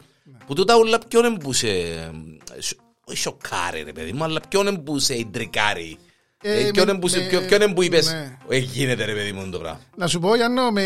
Που 0.46 0.54
τούτα 0.54 0.76
ούλα 0.76 0.98
ποιον 1.08 1.24
εμπούσε, 1.24 2.10
σ- 2.58 2.76
όχι 3.04 3.18
σοκάρει 3.18 3.82
ρε 3.82 3.92
παιδί 3.92 4.12
μου, 4.12 4.24
αλλά 4.24 4.40
ποιον 4.48 4.66
εμπούσε 4.66 5.14
ιντρικάρει. 5.18 5.98
Ε, 6.00 6.02
Ε, 6.02 6.07
Ποιον 6.72 6.86
με- 6.86 6.92
εμπούσε, 6.92 7.18
με- 7.18 7.24
ποιο- 7.26 7.40
ποιον 7.40 7.60
εμπού 7.62 7.82
είπες, 7.82 8.12
ναι. 8.12 8.36
«Ε, 8.48 8.56
γίνεται 8.56 9.04
ρε 9.04 9.12
παιδί 9.12 9.32
μου 9.32 9.48
το 9.50 9.58
πράγμα. 9.58 9.80
Να 9.96 10.06
σου 10.06 10.20
πω, 10.20 10.34
Γιάννο, 10.36 10.70
με... 10.70 10.82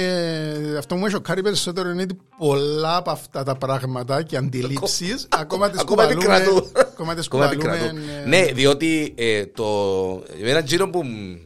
αυτό 0.79 0.95
που 0.95 1.01
μου 1.01 1.07
έχει 1.07 1.15
σοκάρει 1.15 1.43
περισσότερο 1.43 1.91
είναι 1.91 2.03
ότι 2.03 2.17
πολλά 2.39 2.97
από 2.97 3.11
αυτά 3.11 3.43
τα 3.43 3.55
πράγματα 3.57 4.23
και 4.23 4.37
αντιλήψεις 4.37 5.27
ακόμα 5.29 5.71
τις 5.71 5.81
Ακόμα 5.81 6.03
κουβαλούμε. 6.07 6.37
επικρατούν. 6.37 6.71
Ακόμα 6.77 7.15
τις 7.15 7.27
Ακόμα 7.27 7.47
κουβαλούμε. 7.47 7.75
επικρατούν. 7.77 7.99
ε, 8.25 8.29
Ναι, 8.29 8.45
διότι 8.53 9.15
ε, 9.17 9.47
το, 9.47 9.65
ένα 10.43 10.61
γύρο 10.61 10.91
που 10.91 11.03
μ- 11.05 11.39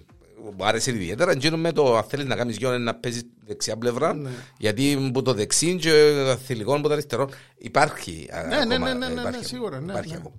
μου 0.58 0.64
άρεσε 0.66 0.90
ιδιαίτερα, 0.90 1.32
γύρο 1.32 1.56
με 1.56 1.72
το 1.72 1.96
αν 1.96 2.04
θέλεις 2.08 2.26
να 2.26 2.36
κάνεις 2.36 2.56
γιο 2.56 2.78
να 2.78 2.94
παίζεις 2.94 3.22
δεξιά 3.46 3.76
πλευρά, 3.76 4.14
Ναι. 4.14 4.30
γιατί 4.58 5.10
που 5.12 5.22
το 5.22 5.32
δεξί 5.34 5.76
και 5.76 5.90
το 6.26 6.36
θηλυκό 6.46 6.80
που 6.80 6.86
το 6.88 6.92
αριστερό 6.92 7.28
υπάρχει 7.56 8.28
α, 8.32 8.42
Ναι, 8.42 8.64
ναι, 8.64 8.74
ακόμα, 8.74 8.78
ναι, 8.78 8.94
ναι, 8.94 9.06
ε, 9.06 9.08
ναι, 9.08 9.12
υπάρχει 9.12 9.14
ναι, 9.14 9.28
ακόμα. 9.28 9.42
σίγουρα, 9.42 9.80
ναι, 9.80 9.92
Υπάρχει 9.92 10.10
ναι. 10.12 10.16
ακόμα. 10.16 10.34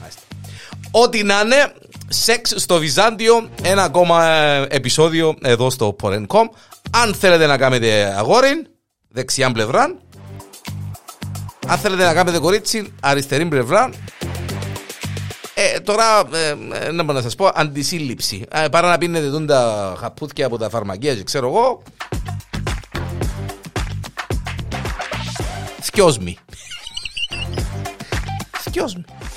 Μάλιστα. 0.00 0.20
Ό,τι 0.90 1.22
να 1.22 1.40
είναι, 1.40 1.72
σεξ 2.08 2.54
στο 2.56 2.78
Βυζάντιο, 2.78 3.48
ένα 3.62 3.82
ακόμα 3.82 4.26
ε, 4.26 4.66
επεισόδιο 4.70 5.34
εδώ 5.42 5.70
στο 5.70 5.96
Porencom. 6.02 6.44
Αν 6.90 7.14
θέλετε 7.14 7.46
να 7.46 7.56
κάνετε 7.56 8.14
αγόρι, 8.16 8.66
δεξιά 9.08 9.52
πλευρά. 9.52 9.94
Αν 11.66 11.78
θέλετε 11.78 12.04
να 12.04 12.14
κάνετε 12.14 12.38
κορίτσι, 12.38 12.92
αριστερή 13.00 13.46
πλευρά. 13.46 13.90
Ε, 15.54 15.80
τώρα, 15.80 16.04
ε, 16.32 16.54
ε, 16.86 16.90
να 16.90 17.02
μπορώ 17.02 17.16
να 17.18 17.22
σας 17.22 17.34
πω, 17.34 17.50
αντισύλληψη. 17.54 18.44
Ε, 18.52 18.68
παρά 18.68 18.88
να 18.88 18.98
πίνετε 18.98 19.30
τούν 19.30 19.46
τα 19.46 19.94
χαπούθια 19.98 20.46
από 20.46 20.58
τα 20.58 20.68
φαρμακεία 20.68 21.14
και 21.14 21.22
ξέρω 21.22 21.48
εγώ. 21.48 21.82
Excuse 25.82 26.18
me. 26.18 26.34
Excuse 28.64 28.94
me. 28.94 29.27